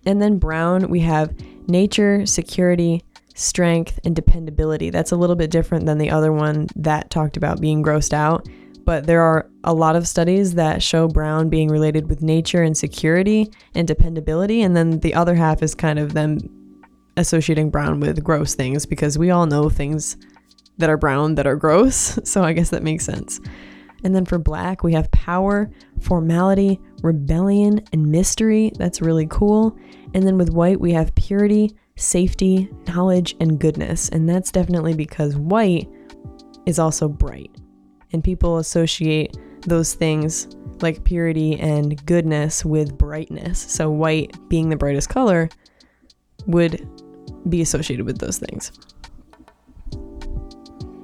And 0.06 0.22
then 0.22 0.38
brown, 0.38 0.90
we 0.90 1.00
have 1.02 1.34
nature, 1.68 2.26
security, 2.26 3.04
strength, 3.34 4.00
and 4.04 4.16
dependability. 4.16 4.90
That's 4.90 5.12
a 5.12 5.16
little 5.16 5.36
bit 5.36 5.52
different 5.52 5.86
than 5.86 5.98
the 5.98 6.10
other 6.10 6.32
one 6.32 6.68
that 6.76 7.10
talked 7.10 7.38
about 7.38 7.62
being 7.62 7.84
grossed 7.84 8.14
out. 8.14 8.48
But 8.86 9.08
there 9.08 9.22
are 9.22 9.50
a 9.64 9.74
lot 9.74 9.96
of 9.96 10.08
studies 10.08 10.56
that 10.56 10.84
show 10.84 11.08
brown 11.08 11.50
being 11.50 11.70
related 11.70 12.10
with 12.10 12.22
nature 12.22 12.64
and 12.64 12.78
security 12.78 13.50
and 13.76 13.88
dependability. 13.88 14.62
And 14.62 14.76
then 14.76 15.00
the 15.00 15.14
other 15.14 15.36
half 15.36 15.64
is 15.64 15.74
kind 15.74 16.00
of 16.00 16.14
them 16.14 16.38
associating 17.16 17.70
brown 17.70 18.00
with 18.00 18.24
gross 18.24 18.56
things 18.56 18.86
because 18.86 19.18
we 19.18 19.32
all 19.32 19.46
know 19.46 19.70
things 19.70 20.18
that 20.78 20.90
are 20.90 20.98
brown 20.98 21.36
that 21.36 21.48
are 21.48 21.56
gross. 21.56 22.20
So 22.26 22.44
I 22.44 22.54
guess 22.54 22.70
that 22.72 22.84
makes 22.84 23.06
sense. 23.06 23.40
And 24.04 24.14
then 24.14 24.26
for 24.26 24.38
black, 24.38 24.84
we 24.84 24.94
have 24.94 25.10
power, 25.12 25.72
formality, 26.02 26.80
rebellion, 27.02 27.82
and 27.94 28.08
mystery. 28.08 28.72
That's 28.78 29.02
really 29.02 29.28
cool. 29.28 29.78
And 30.14 30.28
then 30.28 30.38
with 30.38 30.50
white, 30.50 30.80
we 30.80 30.92
have 30.92 31.16
purity, 31.16 31.72
safety, 31.96 32.70
knowledge, 32.88 33.36
and 33.40 33.60
goodness. 33.60 34.10
And 34.10 34.28
that's 34.28 34.52
definitely 34.52 34.94
because 34.94 35.36
white 35.36 35.88
is 36.66 36.80
also 36.80 37.08
bright. 37.08 37.52
And 38.12 38.24
people 38.24 38.58
associate 38.58 39.38
those 39.62 39.94
things 39.94 40.48
like 40.82 41.04
purity 41.04 41.60
and 41.60 42.04
goodness 42.06 42.66
with 42.66 42.98
brightness. 42.98 43.60
So, 43.60 43.90
white 43.90 44.36
being 44.50 44.70
the 44.70 44.76
brightest 44.76 45.10
color 45.10 45.50
would 46.46 46.88
be 47.50 47.62
associated 47.62 48.06
with 48.06 48.20
those 48.20 48.38
things. 48.38 48.72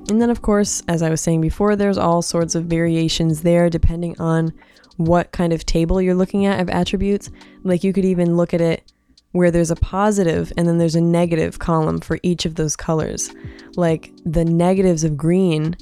And 0.09 0.21
then, 0.21 0.29
of 0.29 0.41
course, 0.41 0.81
as 0.87 1.01
I 1.01 1.09
was 1.09 1.21
saying 1.21 1.41
before, 1.41 1.75
there's 1.75 1.97
all 1.97 2.21
sorts 2.21 2.55
of 2.55 2.65
variations 2.65 3.41
there 3.41 3.69
depending 3.69 4.19
on 4.19 4.51
what 4.97 5.31
kind 5.31 5.53
of 5.53 5.65
table 5.65 6.01
you're 6.01 6.15
looking 6.15 6.45
at 6.45 6.59
of 6.59 6.69
attributes. 6.69 7.29
Like, 7.63 7.83
you 7.83 7.93
could 7.93 8.05
even 8.05 8.35
look 8.35 8.53
at 8.53 8.61
it 8.61 8.91
where 9.31 9.51
there's 9.51 9.71
a 9.71 9.75
positive 9.75 10.51
and 10.57 10.67
then 10.67 10.77
there's 10.77 10.95
a 10.95 11.01
negative 11.01 11.59
column 11.59 11.99
for 11.99 12.19
each 12.23 12.45
of 12.45 12.55
those 12.55 12.75
colors. 12.75 13.31
Like 13.75 14.11
the 14.25 14.45
negatives 14.45 15.03
of 15.03 15.15
green 15.15 15.77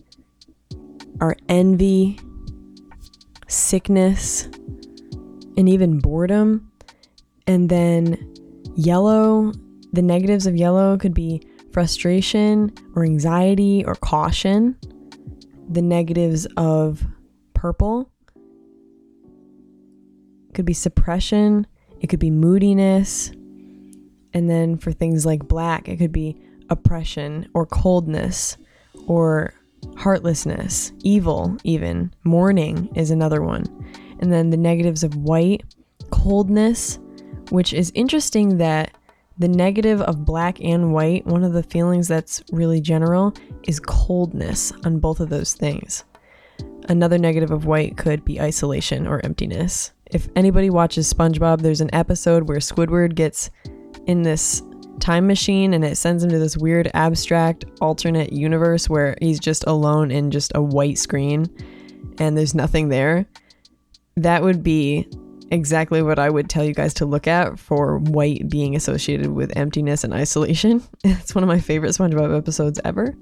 are 1.22 1.36
envy, 1.48 2.20
sickness, 3.48 4.46
and 5.58 5.70
even 5.70 6.00
boredom. 6.00 6.72
And 7.48 7.70
then 7.70 8.34
yellow, 8.76 9.54
the 9.94 10.02
negatives 10.02 10.46
of 10.46 10.56
yellow 10.56 10.98
could 10.98 11.14
be 11.14 11.42
frustration 11.72 12.74
or 12.96 13.04
anxiety 13.04 13.84
or 13.86 13.96
caution. 13.96 14.78
The 15.70 15.82
negatives 15.82 16.46
of 16.58 17.06
purple 17.54 18.12
could 20.54 20.66
be 20.66 20.74
suppression, 20.74 21.68
it 22.00 22.08
could 22.08 22.20
be 22.20 22.32
moodiness. 22.32 23.32
And 24.34 24.50
then 24.50 24.78
for 24.78 24.92
things 24.92 25.26
like 25.26 25.48
black, 25.48 25.88
it 25.88 25.98
could 25.98 26.12
be 26.12 26.40
oppression 26.70 27.50
or 27.54 27.66
coldness 27.66 28.58
or 29.08 29.54
heartlessness, 29.96 30.92
evil, 31.04 31.58
even. 31.64 32.14
Mourning 32.24 32.90
is 32.96 33.12
another 33.12 33.42
one. 33.42 33.66
And 34.20 34.32
then 34.32 34.50
the 34.50 34.58
negatives 34.58 35.04
of 35.04 35.16
white, 35.16 35.64
coldness, 36.10 37.00
which 37.50 37.74
is 37.74 37.92
interesting 37.96 38.58
that 38.58 38.92
the 39.40 39.48
negative 39.48 40.02
of 40.02 40.26
black 40.26 40.60
and 40.62 40.94
white, 40.94 41.26
one 41.28 41.44
of 41.44 41.54
the 41.54 41.64
feelings 41.64 42.08
that's 42.08 42.44
really 42.52 42.82
general 42.82 43.34
is 43.68 43.80
coldness 43.80 44.74
on 44.84 45.00
both 45.00 45.20
of 45.20 45.30
those 45.30 45.54
things. 45.54 46.04
Another 46.90 47.18
negative 47.18 47.52
of 47.52 47.66
white 47.66 47.98
could 47.98 48.26
be 48.26 48.42
isolation 48.42 49.06
or 49.06 49.24
emptiness. 49.24 49.92
If 50.08 50.30
anybody 50.36 50.70
watches 50.70 51.14
SpongeBob, 51.14 51.62
there's 51.62 51.82
an 51.82 51.94
episode 51.94 52.48
where 52.48 52.58
Squidward 52.58 53.14
gets 53.14 53.52
in 54.08 54.24
this 54.24 54.64
time 55.00 55.28
machine 55.28 55.74
and 55.74 55.86
it 55.86 55.96
sends 55.96 56.24
him 56.24 56.30
to 56.30 56.40
this 56.40 56.58
weird 56.58 56.90
abstract 56.94 57.66
alternate 57.82 58.34
universe 58.34 58.90
where 58.90 59.16
he's 59.22 59.40
just 59.40 59.64
alone 59.68 60.10
in 60.10 60.32
just 60.32 60.52
a 60.56 60.62
white 60.62 60.98
screen 60.98 61.48
and 62.18 62.38
there's 62.38 62.56
nothing 62.56 62.90
there. 62.90 63.26
That 64.16 64.42
would 64.42 64.64
be 64.64 65.08
exactly 65.52 66.02
what 66.02 66.20
I 66.20 66.30
would 66.30 66.50
tell 66.50 66.64
you 66.64 66.74
guys 66.74 66.94
to 66.96 67.06
look 67.06 67.28
at 67.28 67.60
for 67.60 68.00
white 68.00 68.50
being 68.50 68.76
associated 68.76 69.28
with 69.28 69.56
emptiness 69.56 70.04
and 70.04 70.14
isolation. 70.14 70.84
It's 71.04 71.36
one 71.36 71.44
of 71.44 71.48
my 71.48 71.60
favorite 71.60 71.92
SpongeBob 71.92 72.36
episodes 72.36 72.80
ever. 72.84 73.16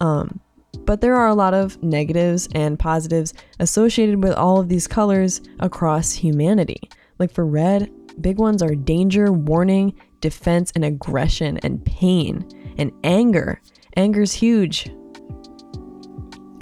Um, 0.00 0.40
but 0.84 1.00
there 1.00 1.16
are 1.16 1.28
a 1.28 1.34
lot 1.34 1.54
of 1.54 1.82
negatives 1.82 2.48
and 2.54 2.78
positives 2.78 3.34
associated 3.58 4.22
with 4.22 4.32
all 4.32 4.58
of 4.58 4.68
these 4.68 4.86
colors 4.86 5.40
across 5.60 6.12
humanity. 6.12 6.88
Like 7.18 7.32
for 7.32 7.44
red, 7.44 7.90
big 8.20 8.38
ones 8.38 8.62
are 8.62 8.74
danger, 8.74 9.32
warning, 9.32 9.94
defense, 10.20 10.72
and 10.74 10.84
aggression, 10.84 11.58
and 11.58 11.84
pain, 11.84 12.46
and 12.78 12.92
anger. 13.04 13.60
Anger's 13.96 14.32
huge. 14.32 14.90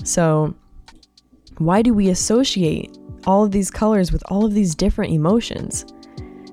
So, 0.05 0.55
why 1.59 1.83
do 1.83 1.95
we 1.95 2.11
associate 2.11 2.97
all 3.27 3.45
of 3.45 3.51
these 3.51 3.71
colors 3.71 4.13
with 4.13 4.23
all 4.27 4.45
of 4.45 4.55
these 4.55 4.75
different 4.75 5.13
emotions? 5.13 5.87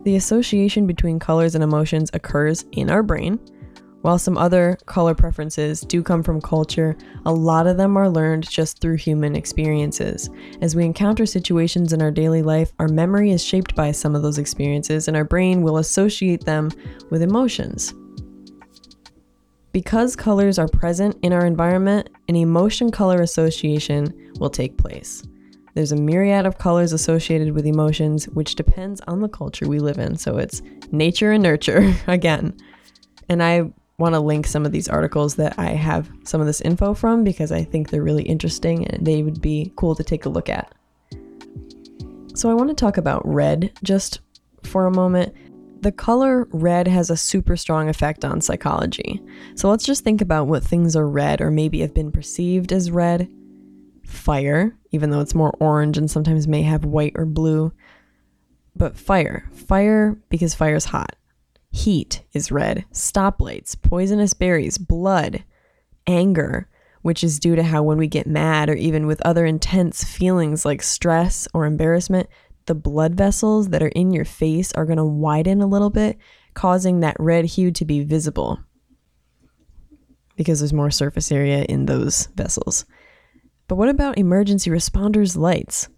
The 0.04 0.16
association 0.16 0.88
between 0.88 1.20
colors 1.20 1.56
and 1.56 1.64
emotions 1.64 2.10
occurs 2.14 2.66
in 2.72 2.90
our 2.90 3.04
brain. 3.04 3.40
While 4.04 4.20
some 4.20 4.38
other 4.38 4.78
color 4.86 5.16
preferences 5.16 5.80
do 5.80 6.04
come 6.04 6.24
from 6.24 6.42
culture, 6.42 6.98
a 7.26 7.32
lot 7.32 7.68
of 7.68 7.78
them 7.78 7.96
are 7.96 8.10
learned 8.10 8.50
just 8.50 8.82
through 8.82 8.98
human 8.98 9.34
experiences. 9.34 10.30
As 10.60 10.76
we 10.76 10.84
encounter 10.84 11.26
situations 11.26 11.94
in 11.94 12.02
our 12.02 12.12
daily 12.12 12.42
life, 12.42 12.74
our 12.80 12.90
memory 12.90 13.32
is 13.32 13.42
shaped 13.42 13.76
by 13.76 13.94
some 13.94 14.14
of 14.14 14.22
those 14.22 14.40
experiences, 14.40 15.08
and 15.08 15.16
our 15.16 15.24
brain 15.24 15.62
will 15.62 15.78
associate 15.78 16.44
them 16.44 16.70
with 17.12 17.22
emotions. 17.22 17.94
Because 19.72 20.18
colors 20.18 20.60
are 20.60 20.68
present 20.68 21.16
in 21.22 21.32
our 21.32 21.46
environment, 21.46 22.10
an 22.28 22.36
emotion 22.36 22.92
color 22.92 23.22
association 23.22 24.34
will 24.38 24.50
take 24.50 24.78
place. 24.78 25.24
There's 25.76 25.94
a 25.94 25.96
myriad 25.96 26.46
of 26.46 26.58
colors 26.58 26.92
associated 26.92 27.54
with 27.54 27.66
emotions, 27.66 28.26
which 28.28 28.56
depends 28.56 29.00
on 29.08 29.22
the 29.22 29.30
culture 29.30 29.66
we 29.66 29.80
live 29.80 29.98
in. 29.98 30.18
So 30.18 30.40
it's 30.40 30.62
nature 30.92 31.32
and 31.32 31.42
nurture 31.42 31.96
again. 32.08 32.54
And 33.30 33.42
I 33.42 33.72
want 34.04 34.16
to 34.16 34.20
link 34.20 34.46
some 34.46 34.66
of 34.66 34.74
these 34.74 34.90
articles 34.90 35.36
that 35.36 35.58
I 35.58 35.70
have 35.70 36.12
some 36.26 36.42
of 36.42 36.48
this 36.48 36.60
info 36.60 36.94
from 36.94 37.24
because 37.24 37.54
I 37.54 37.64
think 37.64 37.90
they're 37.90 38.04
really 38.04 38.24
interesting 38.24 38.86
and 38.86 39.08
they 39.08 39.24
would 39.24 39.42
be 39.42 39.72
cool 39.78 39.96
to 39.96 40.04
take 40.04 40.26
a 40.26 40.30
look 40.30 40.50
at. 40.50 40.76
So 42.36 42.50
I 42.50 42.54
want 42.54 42.70
to 42.70 42.76
talk 42.76 42.98
about 42.98 43.26
red 43.26 43.72
just 43.82 44.20
for 44.64 44.86
a 44.86 44.92
moment. 44.92 45.34
The 45.80 45.94
color 45.94 46.50
red 46.52 46.86
has 46.90 47.10
a 47.10 47.16
super 47.16 47.56
strong 47.56 47.88
effect 47.88 48.26
on 48.26 48.42
psychology. 48.42 49.22
So 49.56 49.70
let's 49.70 49.86
just 49.86 50.04
think 50.04 50.20
about 50.20 50.48
what 50.48 50.66
things 50.66 50.98
are 50.98 51.08
red 51.08 51.40
or 51.40 51.50
maybe 51.50 51.80
have 51.80 51.94
been 51.94 52.12
perceived 52.12 52.74
as 52.74 52.92
red 52.92 53.32
fire, 54.06 54.76
even 54.92 55.12
though 55.12 55.22
it's 55.22 55.34
more 55.36 55.56
orange 55.62 55.98
and 55.98 56.12
sometimes 56.12 56.46
may 56.46 56.64
have 56.64 56.84
white 56.84 57.14
or 57.16 57.26
blue. 57.26 57.72
But 58.76 58.98
fire. 58.98 59.50
Fire 59.54 60.18
because 60.28 60.54
fire's 60.54 60.86
hot. 60.86 61.16
Heat 61.74 62.22
is 62.34 62.52
red. 62.52 62.86
Stoplights, 62.94 63.76
poisonous 63.82 64.34
berries, 64.34 64.78
blood, 64.78 65.44
anger, 66.08 66.70
which 67.02 67.24
is 67.24 67.40
due 67.40 67.56
to 67.56 67.64
how 67.64 67.82
when 67.82 67.98
we 67.98 68.08
get 68.08 68.28
mad 68.28 68.70
or 68.70 68.76
even 68.76 69.08
with 69.08 69.22
other 69.26 69.46
intense 69.46 70.04
feelings 70.04 70.66
like 70.66 70.84
stress 70.84 71.48
or 71.54 71.66
embarrassment, 71.66 72.30
the 72.68 72.76
blood 72.76 73.16
vessels 73.16 73.70
that 73.70 73.82
are 73.82 73.90
in 73.90 74.14
your 74.14 74.24
face 74.24 74.72
are 74.74 74.86
going 74.86 74.98
to 74.98 75.04
widen 75.04 75.62
a 75.62 75.68
little 75.68 75.90
bit, 75.90 76.18
causing 76.54 77.00
that 77.00 77.18
red 77.20 77.44
hue 77.46 77.72
to 77.72 77.84
be 77.84 78.04
visible 78.04 78.60
because 80.36 80.60
there's 80.60 80.74
more 80.74 80.92
surface 80.92 81.32
area 81.32 81.64
in 81.64 81.86
those 81.86 82.28
vessels. 82.36 82.86
But 83.68 83.76
what 83.76 83.90
about 83.90 84.18
emergency 84.18 84.70
responders' 84.70 85.36
lights? 85.36 85.90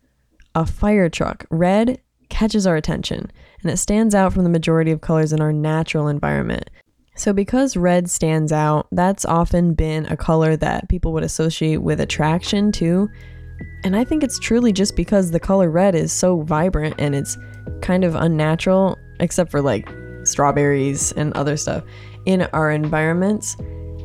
A 0.55 0.65
fire 0.65 1.09
truck, 1.09 1.45
red, 1.49 2.01
catches 2.29 2.65
our 2.65 2.75
attention, 2.75 3.31
and 3.65 3.73
it 3.73 3.77
stands 3.77 4.13
out 4.13 4.31
from 4.31 4.43
the 4.43 4.49
majority 4.49 4.91
of 4.91 5.01
colors 5.01 5.33
in 5.33 5.41
our 5.41 5.51
natural 5.51 6.07
environment. 6.07 6.69
So, 7.15 7.33
because 7.33 7.75
red 7.75 8.07
stands 8.11 8.51
out, 8.51 8.87
that's 8.91 9.25
often 9.25 9.73
been 9.73 10.05
a 10.05 10.15
color 10.15 10.55
that 10.57 10.87
people 10.87 11.13
would 11.13 11.23
associate 11.23 11.77
with 11.81 11.99
attraction 11.99 12.71
too. 12.71 13.09
And 13.83 13.95
I 13.95 14.03
think 14.03 14.23
it's 14.23 14.37
truly 14.37 14.71
just 14.71 14.95
because 14.95 15.31
the 15.31 15.39
color 15.39 15.71
red 15.71 15.95
is 15.95 16.13
so 16.13 16.41
vibrant 16.41 16.93
and 16.99 17.15
it's 17.15 17.39
kind 17.81 18.03
of 18.03 18.13
unnatural, 18.13 18.99
except 19.19 19.49
for 19.49 19.61
like 19.61 19.89
strawberries 20.25 21.11
and 21.13 21.33
other 21.33 21.57
stuff, 21.57 21.83
in 22.27 22.43
our 22.53 22.69
environments 22.69 23.57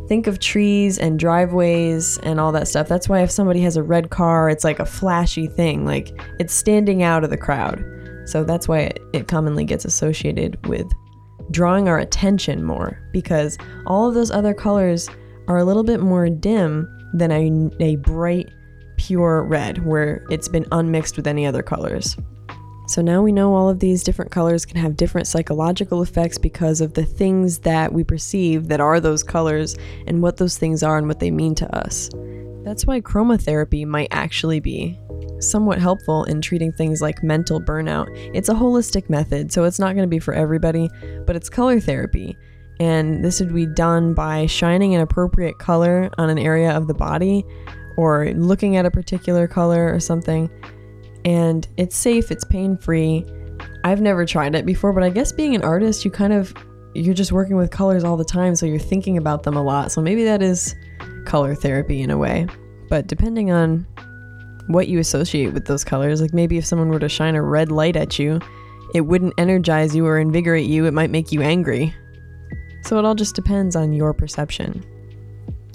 think 0.09 0.27
of 0.27 0.41
trees 0.41 0.99
and 0.99 1.21
driveways 1.21 2.19
and 2.25 2.41
all 2.41 2.51
that 2.51 2.67
stuff. 2.67 2.89
That's 2.89 3.09
why 3.09 3.23
if 3.23 3.31
somebody 3.31 3.61
has 3.61 3.77
a 3.77 3.83
red 3.83 4.11
car, 4.11 4.51
it's 4.51 4.65
like 4.65 4.81
a 4.81 4.85
flashy 4.85 5.47
thing, 5.47 5.85
like 5.85 6.11
it's 6.41 6.53
standing 6.53 7.05
out 7.05 7.23
of 7.23 7.31
the 7.31 7.37
crowd. 7.37 7.85
So 8.31 8.45
that's 8.45 8.69
why 8.69 8.93
it, 9.13 9.29
commonly 9.29 9.65
gets 9.65 9.85
associated 9.85 10.65
with 10.67 10.87
drawing 11.51 11.89
our 11.89 11.99
attention 11.99 12.63
more 12.65 13.01
because 13.13 13.59
all 13.87 14.09
of 14.09 14.15
those 14.15 14.31
other 14.31 14.55
colors 14.55 15.09
are 15.49 15.59
a 15.59 15.65
little 15.65 15.83
bit 15.83 16.01
more 16.01 16.29
dim 16.29 16.89
than 17.13 17.33
a, 17.33 17.71
a 17.83 17.97
bright, 17.97 18.49
pure 18.97 19.43
red 19.43 19.85
where 19.85 20.25
it's 20.31 20.49
been 20.49 20.67
unmixed 20.71 21.17
with 21.17 21.27
any 21.27 21.45
other 21.45 21.63
colors. 21.63 22.17
So 22.87 23.03
now 23.03 23.23
we 23.23 23.33
know 23.33 23.55
all 23.55 23.69
of 23.69 23.79
these 23.79 24.03
different 24.03 24.31
colors 24.31 24.67
can 24.67 24.77
have 24.77 24.97
different 24.97 25.27
psychological 25.27 26.03
effects 26.03 26.39
because 26.39 26.81
of 26.81 26.95
the 26.95 27.05
things 27.05 27.61
that 27.61 27.93
we 27.93 28.05
perceive 28.05 28.69
that 28.69 28.81
are 28.81 29.01
those 29.01 29.23
colors 29.23 29.77
and 30.07 30.23
what 30.23 30.37
those 30.37 30.59
things 30.59 30.83
are 30.83 30.99
and 30.99 31.07
what 31.07 31.21
they 31.21 31.31
mean 31.31 31.55
to 31.57 31.77
us. 31.77 32.11
That's 32.65 32.87
why 32.87 33.01
chromotherapy 33.01 33.87
might 33.87 34.09
actually 34.11 34.61
be 34.61 34.99
somewhat 35.39 35.79
helpful 35.79 36.25
in 36.25 36.41
treating 36.41 36.73
things 36.73 37.01
like 37.01 37.23
mental 37.23 37.61
burnout. 37.61 38.09
It's 38.35 38.49
a 38.49 38.55
holistic 38.55 39.09
method, 39.09 39.53
so 39.53 39.65
it's 39.65 39.79
not 39.79 39.95
going 39.95 40.05
to 40.05 40.11
be 40.11 40.19
for 40.19 40.35
everybody, 40.35 40.91
but 41.27 41.37
it's 41.37 41.49
color 41.49 41.81
therapy. 41.81 42.37
And 42.79 43.25
this 43.25 43.41
would 43.41 43.55
be 43.55 43.67
done 43.67 44.15
by 44.15 44.47
shining 44.47 44.95
an 44.95 45.01
appropriate 45.01 45.59
color 45.59 46.11
on 46.19 46.31
an 46.31 46.39
area 46.39 46.71
of 46.71 46.87
the 46.87 46.95
body 46.95 47.45
or 47.97 48.31
looking 48.33 48.77
at 48.77 48.87
a 48.87 48.91
particular 48.91 49.47
color 49.47 49.93
or 49.93 50.01
something 50.01 50.51
and 51.25 51.69
it's 51.77 51.97
safe, 51.97 52.31
it's 52.31 52.45
pain 52.45 52.77
free. 52.77 53.25
I've 53.85 54.01
never 54.01 54.25
tried 54.25 54.55
it 54.55 54.67
before, 54.67 54.93
but 54.93 55.03
I 55.03 55.11
guess 55.11 55.33
being 55.33 55.55
an 55.55 55.63
artist, 55.63 56.05
you 56.05 56.11
kind 56.11 56.33
of 56.33 56.55
you're 56.95 57.15
just 57.15 57.31
working 57.31 57.57
with 57.57 57.71
colors 57.71 58.03
all 58.03 58.17
the 58.17 58.25
time, 58.25 58.57
so 58.57 58.67
you're 58.67 58.79
thinking 58.79 59.17
about 59.17 59.45
them 59.45 59.57
a 59.57 59.63
lot. 59.63 59.93
So 59.93 60.01
maybe 60.01 60.25
that 60.25 60.43
is 60.43 60.75
color 61.27 61.55
therapy 61.55 62.03
in 62.03 62.11
a 62.11 62.19
way. 62.19 62.47
But 62.89 63.07
depending 63.07 63.51
on 63.51 63.87
what 64.67 64.89
you 64.89 64.99
associate 64.99 65.53
with 65.53 65.67
those 65.67 65.85
colors, 65.85 66.21
like 66.21 66.35
maybe 66.35 66.59
if 66.59 66.65
someone 66.67 66.89
were 66.89 66.99
to 66.99 67.09
shine 67.09 67.35
a 67.35 67.43
red 67.43 67.71
light 67.71 67.97
at 67.97 68.19
you, 68.19 68.41
it 68.95 69.03
wouldn't 69.03 69.35
energize 69.39 69.95
you 69.95 70.07
or 70.07 70.19
invigorate 70.19 70.67
you, 70.67 70.87
it 70.87 70.93
might 70.93 71.11
make 71.11 71.33
you 71.33 71.43
angry. 71.43 71.95
So 72.83 72.99
it 72.99 73.05
all 73.05 73.15
just 73.15 73.35
depends 73.35 73.77
on 73.77 73.93
your 73.93 74.13
perception. 74.13 74.85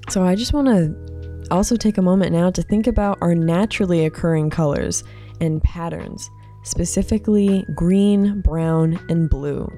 So 0.09 0.23
I 0.23 0.35
just 0.35 0.53
want 0.53 0.67
to 0.67 1.47
also 1.51 1.75
take 1.75 1.97
a 1.97 2.01
moment 2.01 2.31
now 2.31 2.49
to 2.51 2.61
think 2.61 2.87
about 2.87 3.17
our 3.21 3.35
naturally 3.35 4.05
occurring 4.05 4.49
colors 4.49 5.03
and 5.39 5.61
patterns, 5.63 6.29
specifically 6.63 7.65
green, 7.75 8.41
brown, 8.41 8.99
and 9.09 9.29
blue. 9.29 9.71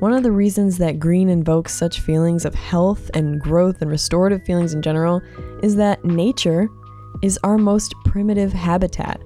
One 0.00 0.12
of 0.12 0.22
the 0.22 0.30
reasons 0.30 0.78
that 0.78 1.00
green 1.00 1.28
invokes 1.28 1.74
such 1.74 2.00
feelings 2.00 2.44
of 2.44 2.54
health 2.54 3.10
and 3.14 3.40
growth 3.40 3.82
and 3.82 3.90
restorative 3.90 4.44
feelings 4.44 4.72
in 4.72 4.80
general 4.80 5.20
is 5.60 5.74
that 5.74 6.04
nature 6.04 6.68
is 7.20 7.36
our 7.42 7.58
most 7.58 7.96
primitive 8.04 8.52
habitat. 8.52 9.20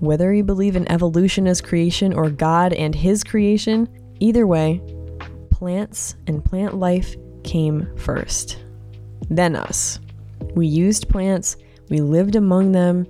Whether 0.00 0.34
you 0.34 0.44
believe 0.44 0.76
in 0.76 0.90
evolution 0.92 1.46
as 1.46 1.62
creation 1.62 2.12
or 2.12 2.28
God 2.28 2.74
and 2.74 2.94
His 2.94 3.24
creation, 3.24 3.88
either 4.20 4.46
way, 4.46 4.82
plants 5.50 6.16
and 6.26 6.44
plant 6.44 6.76
life 6.76 7.16
came 7.42 7.88
first. 7.96 8.62
Then 9.30 9.56
us. 9.56 10.00
We 10.54 10.66
used 10.66 11.08
plants, 11.08 11.56
we 11.88 12.02
lived 12.02 12.36
among 12.36 12.72
them, 12.72 13.06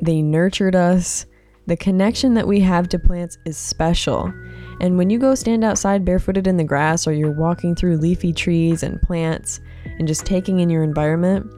they 0.00 0.22
nurtured 0.22 0.74
us. 0.74 1.26
The 1.66 1.76
connection 1.76 2.34
that 2.34 2.46
we 2.46 2.60
have 2.60 2.88
to 2.90 2.98
plants 2.98 3.36
is 3.44 3.58
special. 3.58 4.32
And 4.80 4.98
when 4.98 5.10
you 5.10 5.18
go 5.18 5.34
stand 5.34 5.64
outside 5.64 6.04
barefooted 6.04 6.46
in 6.46 6.56
the 6.56 6.64
grass 6.64 7.06
or 7.06 7.12
you're 7.12 7.30
walking 7.30 7.74
through 7.74 7.96
leafy 7.96 8.32
trees 8.32 8.82
and 8.82 9.00
plants 9.00 9.60
and 9.98 10.06
just 10.06 10.26
taking 10.26 10.60
in 10.60 10.68
your 10.68 10.82
environment, 10.82 11.50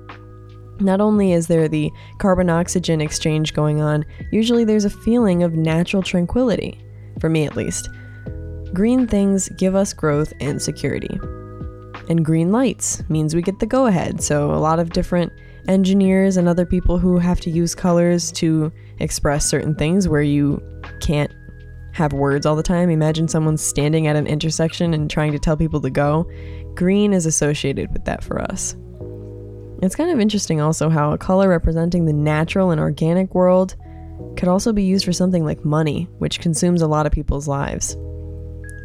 not 0.80 1.00
only 1.00 1.32
is 1.32 1.48
there 1.48 1.68
the 1.68 1.90
carbon 2.18 2.50
oxygen 2.50 3.00
exchange 3.00 3.54
going 3.54 3.80
on, 3.80 4.04
usually 4.30 4.64
there's 4.64 4.84
a 4.84 4.90
feeling 4.90 5.42
of 5.42 5.54
natural 5.54 6.02
tranquility, 6.02 6.80
for 7.20 7.28
me 7.28 7.44
at 7.44 7.56
least. 7.56 7.88
Green 8.72 9.06
things 9.06 9.48
give 9.50 9.74
us 9.74 9.92
growth 9.92 10.32
and 10.40 10.60
security. 10.62 11.18
And 12.08 12.24
green 12.24 12.52
lights 12.52 13.02
means 13.08 13.34
we 13.34 13.42
get 13.42 13.58
the 13.58 13.66
go 13.66 13.86
ahead, 13.86 14.22
so 14.22 14.52
a 14.52 14.56
lot 14.56 14.78
of 14.78 14.90
different 14.90 15.32
engineers 15.66 16.36
and 16.36 16.48
other 16.48 16.64
people 16.64 16.98
who 16.98 17.18
have 17.18 17.40
to 17.40 17.50
use 17.50 17.74
colors 17.74 18.32
to 18.32 18.72
express 19.00 19.44
certain 19.44 19.74
things 19.74 20.08
where 20.08 20.22
you 20.22 20.62
can't 21.00 21.32
have 21.98 22.12
words 22.12 22.46
all 22.46 22.56
the 22.56 22.62
time. 22.62 22.88
Imagine 22.88 23.28
someone 23.28 23.56
standing 23.56 24.06
at 24.06 24.16
an 24.16 24.26
intersection 24.26 24.94
and 24.94 25.10
trying 25.10 25.32
to 25.32 25.38
tell 25.38 25.56
people 25.56 25.80
to 25.80 25.90
go. 25.90 26.30
Green 26.74 27.12
is 27.12 27.26
associated 27.26 27.92
with 27.92 28.04
that 28.06 28.24
for 28.24 28.40
us. 28.40 28.76
It's 29.82 29.96
kind 29.96 30.10
of 30.10 30.20
interesting 30.20 30.60
also 30.60 30.88
how 30.88 31.12
a 31.12 31.18
color 31.18 31.48
representing 31.48 32.04
the 32.04 32.12
natural 32.12 32.70
and 32.70 32.80
organic 32.80 33.34
world 33.34 33.76
could 34.36 34.48
also 34.48 34.72
be 34.72 34.82
used 34.82 35.04
for 35.04 35.12
something 35.12 35.44
like 35.44 35.64
money, 35.64 36.08
which 36.18 36.40
consumes 36.40 36.82
a 36.82 36.88
lot 36.88 37.06
of 37.06 37.12
people's 37.12 37.46
lives. 37.46 37.96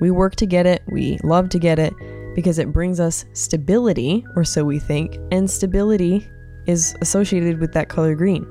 We 0.02 0.12
work 0.12 0.36
to 0.38 0.46
get 0.46 0.66
it, 0.66 0.82
we 0.92 1.18
love 1.24 1.50
to 1.50 1.60
get 1.60 1.80
it, 1.80 1.94
because 2.36 2.60
it 2.60 2.74
brings 2.74 3.00
us 3.00 3.26
stability, 3.34 4.26
or 4.36 4.44
so 4.44 4.64
we 4.64 4.80
think, 4.80 5.18
and 5.32 5.50
stability 5.50 6.28
is 6.68 6.96
associated 7.02 7.60
with 7.60 7.74
that 7.74 7.90
color 7.90 8.16
green. 8.16 8.44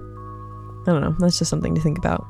I 0.87 0.93
don't 0.93 1.01
know, 1.01 1.17
that's 1.19 1.39
just 1.39 1.51
something 1.51 1.75
to 1.75 1.81
think 1.81 1.99
about. 1.99 2.25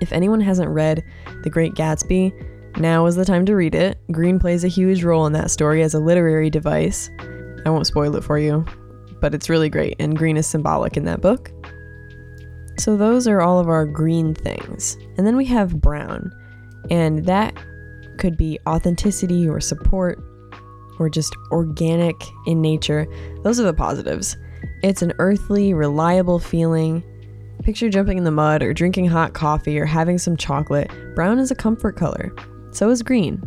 If 0.00 0.12
anyone 0.12 0.40
hasn't 0.40 0.70
read 0.70 1.04
The 1.42 1.50
Great 1.50 1.74
Gatsby, 1.74 2.32
now 2.78 3.06
is 3.06 3.16
the 3.16 3.24
time 3.24 3.44
to 3.46 3.54
read 3.54 3.74
it. 3.74 3.98
Green 4.12 4.38
plays 4.38 4.64
a 4.64 4.68
huge 4.68 5.02
role 5.02 5.26
in 5.26 5.32
that 5.32 5.50
story 5.50 5.82
as 5.82 5.94
a 5.94 6.00
literary 6.00 6.50
device. 6.50 7.10
I 7.66 7.70
won't 7.70 7.86
spoil 7.86 8.16
it 8.16 8.24
for 8.24 8.38
you, 8.38 8.64
but 9.20 9.34
it's 9.34 9.50
really 9.50 9.68
great, 9.68 9.96
and 9.98 10.16
green 10.16 10.36
is 10.36 10.46
symbolic 10.46 10.96
in 10.96 11.04
that 11.04 11.20
book. 11.20 11.50
So, 12.78 12.96
those 12.96 13.28
are 13.28 13.42
all 13.42 13.58
of 13.58 13.68
our 13.68 13.84
green 13.84 14.34
things. 14.34 14.96
And 15.18 15.26
then 15.26 15.36
we 15.36 15.44
have 15.46 15.80
brown, 15.80 16.32
and 16.90 17.26
that 17.26 17.54
could 18.18 18.36
be 18.36 18.58
authenticity 18.66 19.48
or 19.48 19.60
support 19.60 20.18
or 20.98 21.08
just 21.08 21.34
organic 21.50 22.14
in 22.46 22.60
nature. 22.60 23.06
Those 23.42 23.58
are 23.58 23.64
the 23.64 23.74
positives. 23.74 24.36
It's 24.82 25.02
an 25.02 25.12
earthly, 25.18 25.74
reliable 25.74 26.38
feeling. 26.38 27.02
Picture 27.62 27.88
jumping 27.90 28.18
in 28.18 28.24
the 28.24 28.30
mud 28.30 28.62
or 28.62 28.72
drinking 28.72 29.06
hot 29.06 29.34
coffee 29.34 29.78
or 29.78 29.84
having 29.84 30.18
some 30.18 30.36
chocolate. 30.36 30.90
Brown 31.14 31.38
is 31.38 31.50
a 31.50 31.54
comfort 31.54 31.96
color. 31.96 32.34
So 32.72 32.88
is 32.90 33.02
green. 33.02 33.42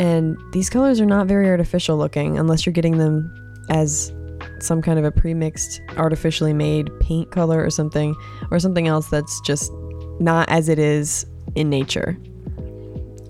And 0.00 0.36
these 0.52 0.68
colors 0.68 1.00
are 1.00 1.06
not 1.06 1.26
very 1.26 1.48
artificial 1.48 1.96
looking 1.96 2.38
unless 2.38 2.66
you're 2.66 2.72
getting 2.72 2.98
them 2.98 3.32
as 3.70 4.12
some 4.58 4.82
kind 4.82 4.98
of 4.98 5.04
a 5.04 5.12
pre-mixed 5.12 5.80
artificially 5.96 6.52
made 6.52 6.90
paint 7.00 7.30
color 7.30 7.64
or 7.64 7.70
something 7.70 8.14
or 8.50 8.58
something 8.58 8.88
else 8.88 9.08
that's 9.08 9.40
just 9.42 9.70
not 10.18 10.48
as 10.48 10.68
it 10.68 10.78
is 10.78 11.24
in 11.54 11.70
nature. 11.70 12.18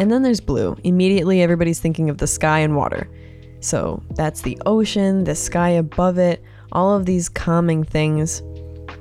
And 0.00 0.10
then 0.10 0.22
there's 0.22 0.40
blue. 0.40 0.76
Immediately 0.84 1.42
everybody's 1.42 1.80
thinking 1.80 2.08
of 2.08 2.18
the 2.18 2.26
sky 2.26 2.60
and 2.60 2.76
water. 2.76 3.08
So 3.60 4.02
that's 4.16 4.42
the 4.42 4.58
ocean, 4.66 5.24
the 5.24 5.34
sky 5.34 5.70
above 5.70 6.18
it, 6.18 6.42
all 6.72 6.94
of 6.94 7.06
these 7.06 7.28
calming 7.28 7.84
things. 7.84 8.42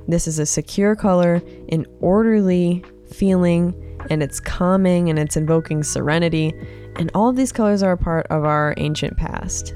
This 0.08 0.28
is 0.28 0.40
a 0.40 0.46
secure 0.46 0.96
color, 0.96 1.42
an 1.70 1.86
orderly 2.00 2.84
feeling, 3.12 3.74
and 4.10 4.22
it's 4.22 4.40
calming 4.40 5.10
and 5.10 5.18
it's 5.18 5.38
invoking 5.38 5.84
serenity. 5.84 6.54
And 6.96 7.10
all 7.16 7.30
of 7.30 7.36
these 7.36 7.52
colors 7.52 7.82
are 7.82 7.94
a 7.94 7.98
part 7.98 8.28
of 8.28 8.44
our 8.44 8.74
ancient 8.78 9.18
past. 9.18 9.76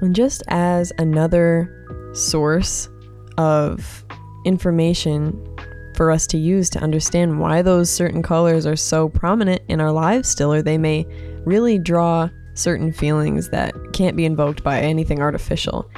And 0.00 0.14
just 0.14 0.42
as 0.48 0.92
another 0.98 1.72
source 2.14 2.88
of 3.38 4.04
information 4.44 5.42
for 5.96 6.10
us 6.10 6.26
to 6.28 6.38
use 6.38 6.68
to 6.70 6.78
understand 6.78 7.40
why 7.40 7.62
those 7.62 7.90
certain 7.90 8.22
colors 8.22 8.66
are 8.66 8.76
so 8.76 9.08
prominent 9.08 9.62
in 9.68 9.80
our 9.80 9.92
lives 9.92 10.28
still, 10.28 10.52
or 10.52 10.62
they 10.62 10.78
may 10.78 11.06
really 11.44 11.78
draw 11.78 12.28
certain 12.54 12.92
feelings 12.92 13.50
that 13.50 13.74
can't 13.92 14.16
be 14.16 14.24
invoked 14.24 14.62
by 14.62 14.80
anything 14.80 15.20
artificial. 15.20 15.90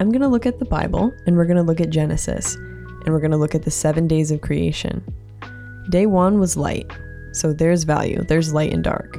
I'm 0.00 0.08
going 0.08 0.22
to 0.22 0.28
look 0.28 0.46
at 0.46 0.58
the 0.58 0.64
Bible 0.64 1.12
and 1.26 1.36
we're 1.36 1.44
going 1.44 1.58
to 1.58 1.62
look 1.62 1.78
at 1.78 1.90
Genesis 1.90 2.54
and 2.54 3.08
we're 3.08 3.20
going 3.20 3.32
to 3.32 3.36
look 3.36 3.54
at 3.54 3.64
the 3.64 3.70
seven 3.70 4.08
days 4.08 4.30
of 4.30 4.40
creation. 4.40 5.04
Day 5.90 6.06
one 6.06 6.40
was 6.40 6.56
light, 6.56 6.90
so 7.32 7.52
there's 7.52 7.84
value, 7.84 8.22
there's 8.24 8.54
light 8.54 8.72
and 8.72 8.82
dark. 8.82 9.16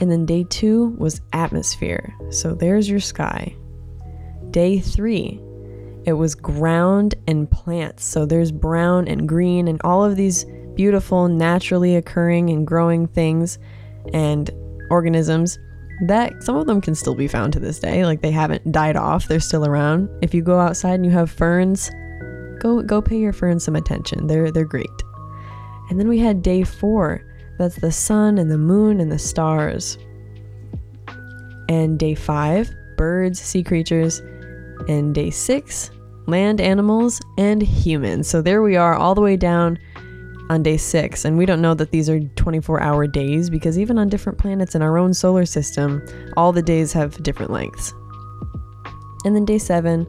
And 0.00 0.10
then 0.10 0.26
day 0.26 0.44
two 0.50 0.96
was 0.98 1.20
atmosphere, 1.32 2.12
so 2.30 2.54
there's 2.54 2.90
your 2.90 2.98
sky. 2.98 3.54
Day 4.50 4.80
three, 4.80 5.40
it 6.04 6.14
was 6.14 6.34
ground 6.34 7.14
and 7.28 7.48
plants, 7.48 8.04
so 8.04 8.26
there's 8.26 8.50
brown 8.50 9.06
and 9.06 9.28
green 9.28 9.68
and 9.68 9.80
all 9.84 10.04
of 10.04 10.16
these 10.16 10.44
beautiful, 10.74 11.28
naturally 11.28 11.94
occurring 11.94 12.50
and 12.50 12.66
growing 12.66 13.06
things 13.06 13.60
and 14.12 14.50
organisms 14.90 15.56
that 16.02 16.42
some 16.42 16.56
of 16.56 16.66
them 16.66 16.80
can 16.80 16.94
still 16.94 17.14
be 17.14 17.28
found 17.28 17.52
to 17.52 17.60
this 17.60 17.78
day. 17.78 18.04
Like 18.04 18.22
they 18.22 18.30
haven't 18.30 18.72
died 18.72 18.96
off, 18.96 19.28
they're 19.28 19.40
still 19.40 19.66
around. 19.66 20.08
If 20.22 20.34
you 20.34 20.42
go 20.42 20.58
outside 20.58 20.94
and 20.94 21.04
you 21.04 21.12
have 21.12 21.30
ferns, 21.30 21.90
go 22.60 22.82
go 22.82 23.02
pay 23.02 23.18
your 23.18 23.32
ferns 23.32 23.64
some 23.64 23.76
attention. 23.76 24.26
They're 24.26 24.50
they're 24.50 24.64
great. 24.64 24.88
And 25.90 25.98
then 25.98 26.08
we 26.08 26.18
had 26.18 26.40
day 26.42 26.62
4. 26.62 27.26
That's 27.58 27.76
the 27.76 27.92
sun 27.92 28.38
and 28.38 28.50
the 28.50 28.58
moon 28.58 29.00
and 29.00 29.10
the 29.10 29.18
stars. 29.18 29.98
And 31.68 31.98
day 31.98 32.14
5, 32.14 32.70
birds, 32.96 33.40
sea 33.40 33.62
creatures, 33.62 34.20
and 34.88 35.14
day 35.14 35.30
6, 35.30 35.90
land 36.26 36.60
animals 36.60 37.20
and 37.38 37.60
humans. 37.60 38.28
So 38.28 38.40
there 38.40 38.62
we 38.62 38.76
are 38.76 38.94
all 38.94 39.14
the 39.14 39.20
way 39.20 39.36
down 39.36 39.78
on 40.50 40.64
day 40.64 40.76
six. 40.76 41.24
And 41.24 41.38
we 41.38 41.46
don't 41.46 41.62
know 41.62 41.74
that 41.74 41.92
these 41.92 42.10
are 42.10 42.20
24 42.20 42.82
hour 42.82 43.06
days 43.06 43.48
because 43.48 43.78
even 43.78 43.98
on 43.98 44.08
different 44.08 44.36
planets 44.36 44.74
in 44.74 44.82
our 44.82 44.98
own 44.98 45.14
solar 45.14 45.46
system, 45.46 46.04
all 46.36 46.52
the 46.52 46.60
days 46.60 46.92
have 46.92 47.22
different 47.22 47.52
lengths. 47.52 47.94
And 49.24 49.34
then 49.36 49.44
day 49.44 49.58
seven 49.58 50.06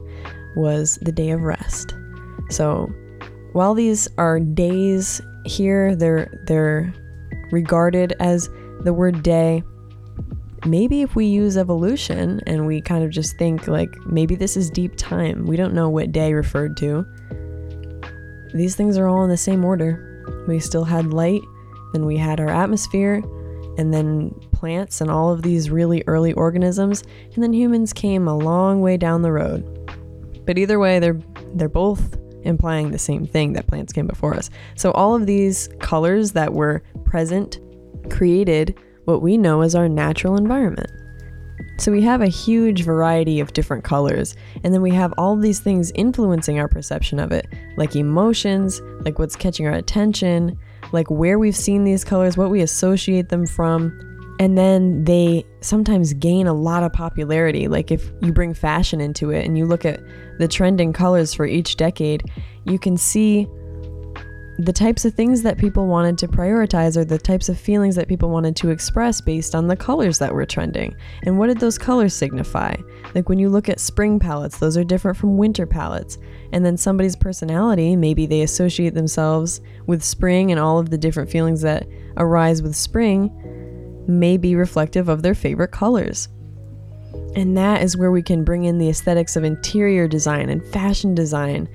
was 0.56 0.98
the 1.02 1.12
day 1.12 1.30
of 1.30 1.42
rest. 1.42 1.94
So 2.50 2.92
while 3.52 3.72
these 3.72 4.08
are 4.18 4.40
days 4.40 5.20
here, 5.46 5.94
they're 5.94 6.42
they're 6.46 6.92
regarded 7.52 8.14
as 8.18 8.48
the 8.80 8.92
word 8.92 9.22
day. 9.22 9.62
Maybe 10.66 11.02
if 11.02 11.14
we 11.14 11.26
use 11.26 11.56
evolution 11.56 12.40
and 12.46 12.66
we 12.66 12.80
kind 12.80 13.04
of 13.04 13.10
just 13.10 13.36
think 13.36 13.68
like 13.68 13.90
maybe 14.06 14.34
this 14.34 14.56
is 14.56 14.70
deep 14.70 14.96
time, 14.96 15.46
we 15.46 15.56
don't 15.56 15.74
know 15.74 15.88
what 15.88 16.10
day 16.10 16.32
referred 16.32 16.76
to. 16.78 17.06
These 18.54 18.74
things 18.74 18.98
are 18.98 19.06
all 19.06 19.22
in 19.22 19.30
the 19.30 19.36
same 19.36 19.64
order. 19.64 20.11
We 20.46 20.60
still 20.60 20.84
had 20.84 21.12
light, 21.12 21.42
then 21.92 22.06
we 22.06 22.16
had 22.16 22.40
our 22.40 22.48
atmosphere, 22.48 23.22
and 23.78 23.92
then 23.92 24.30
plants 24.52 25.00
and 25.00 25.10
all 25.10 25.32
of 25.32 25.42
these 25.42 25.70
really 25.70 26.02
early 26.06 26.32
organisms, 26.34 27.02
and 27.34 27.42
then 27.42 27.52
humans 27.52 27.92
came 27.92 28.28
a 28.28 28.36
long 28.36 28.80
way 28.80 28.96
down 28.96 29.22
the 29.22 29.32
road. 29.32 29.64
But 30.44 30.58
either 30.58 30.78
way, 30.78 30.98
they're 30.98 31.20
they're 31.54 31.68
both 31.68 32.16
implying 32.42 32.90
the 32.90 32.98
same 32.98 33.26
thing 33.26 33.52
that 33.52 33.66
plants 33.66 33.92
came 33.92 34.06
before 34.06 34.34
us. 34.34 34.50
So 34.74 34.90
all 34.92 35.14
of 35.14 35.26
these 35.26 35.68
colors 35.78 36.32
that 36.32 36.52
were 36.52 36.82
present 37.04 37.60
created 38.10 38.76
what 39.04 39.22
we 39.22 39.36
know 39.36 39.60
as 39.60 39.74
our 39.74 39.88
natural 39.88 40.36
environment. 40.36 40.90
So 41.82 41.90
we 41.90 42.02
have 42.02 42.20
a 42.20 42.28
huge 42.28 42.84
variety 42.84 43.40
of 43.40 43.54
different 43.54 43.82
colors, 43.82 44.36
and 44.62 44.72
then 44.72 44.82
we 44.82 44.92
have 44.92 45.12
all 45.18 45.34
these 45.34 45.58
things 45.58 45.90
influencing 45.96 46.60
our 46.60 46.68
perception 46.68 47.18
of 47.18 47.32
it, 47.32 47.48
like 47.76 47.96
emotions, 47.96 48.80
like 49.00 49.18
what's 49.18 49.34
catching 49.34 49.66
our 49.66 49.72
attention, 49.72 50.56
like 50.92 51.10
where 51.10 51.40
we've 51.40 51.56
seen 51.56 51.82
these 51.82 52.04
colors, 52.04 52.36
what 52.36 52.50
we 52.50 52.60
associate 52.60 53.30
them 53.30 53.46
from. 53.46 53.90
And 54.38 54.56
then 54.56 55.02
they 55.02 55.44
sometimes 55.60 56.14
gain 56.14 56.46
a 56.46 56.54
lot 56.54 56.84
of 56.84 56.92
popularity. 56.92 57.66
Like 57.66 57.90
if 57.90 58.12
you 58.20 58.32
bring 58.32 58.54
fashion 58.54 59.00
into 59.00 59.30
it 59.30 59.44
and 59.44 59.58
you 59.58 59.66
look 59.66 59.84
at 59.84 59.98
the 60.38 60.46
trending 60.46 60.92
colors 60.92 61.34
for 61.34 61.46
each 61.46 61.76
decade, 61.76 62.30
you 62.64 62.78
can 62.78 62.96
see 62.96 63.48
the 64.58 64.72
types 64.72 65.04
of 65.06 65.14
things 65.14 65.42
that 65.42 65.56
people 65.56 65.86
wanted 65.86 66.18
to 66.18 66.28
prioritize 66.28 66.96
are 66.98 67.06
the 67.06 67.18
types 67.18 67.48
of 67.48 67.58
feelings 67.58 67.96
that 67.96 68.06
people 68.06 68.28
wanted 68.28 68.54
to 68.56 68.68
express 68.68 69.20
based 69.20 69.54
on 69.54 69.66
the 69.66 69.76
colors 69.76 70.18
that 70.18 70.34
were 70.34 70.44
trending. 70.44 70.94
And 71.24 71.38
what 71.38 71.46
did 71.46 71.58
those 71.58 71.78
colors 71.78 72.12
signify? 72.12 72.74
Like 73.14 73.30
when 73.30 73.38
you 73.38 73.48
look 73.48 73.70
at 73.70 73.80
spring 73.80 74.18
palettes, 74.18 74.58
those 74.58 74.76
are 74.76 74.84
different 74.84 75.16
from 75.16 75.38
winter 75.38 75.66
palettes. 75.66 76.18
And 76.52 76.66
then 76.66 76.76
somebody's 76.76 77.16
personality, 77.16 77.96
maybe 77.96 78.26
they 78.26 78.42
associate 78.42 78.92
themselves 78.92 79.62
with 79.86 80.04
spring 80.04 80.50
and 80.50 80.60
all 80.60 80.78
of 80.78 80.90
the 80.90 80.98
different 80.98 81.30
feelings 81.30 81.62
that 81.62 81.86
arise 82.18 82.60
with 82.60 82.76
spring, 82.76 83.30
may 84.06 84.36
be 84.36 84.54
reflective 84.54 85.08
of 85.08 85.22
their 85.22 85.34
favorite 85.34 85.72
colors. 85.72 86.28
And 87.34 87.56
that 87.56 87.82
is 87.82 87.96
where 87.96 88.10
we 88.10 88.22
can 88.22 88.44
bring 88.44 88.64
in 88.64 88.76
the 88.76 88.90
aesthetics 88.90 89.34
of 89.34 89.44
interior 89.44 90.06
design 90.06 90.50
and 90.50 90.64
fashion 90.66 91.14
design 91.14 91.68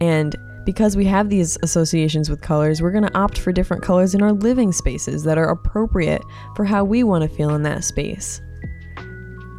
and 0.00 0.36
because 0.64 0.96
we 0.96 1.04
have 1.06 1.28
these 1.28 1.56
associations 1.62 2.28
with 2.28 2.40
colors, 2.40 2.82
we're 2.82 2.92
going 2.92 3.04
to 3.04 3.18
opt 3.18 3.38
for 3.38 3.52
different 3.52 3.82
colors 3.82 4.14
in 4.14 4.22
our 4.22 4.32
living 4.32 4.72
spaces 4.72 5.24
that 5.24 5.38
are 5.38 5.48
appropriate 5.48 6.22
for 6.54 6.64
how 6.64 6.84
we 6.84 7.02
want 7.02 7.22
to 7.22 7.28
feel 7.28 7.54
in 7.54 7.62
that 7.62 7.84
space. 7.84 8.40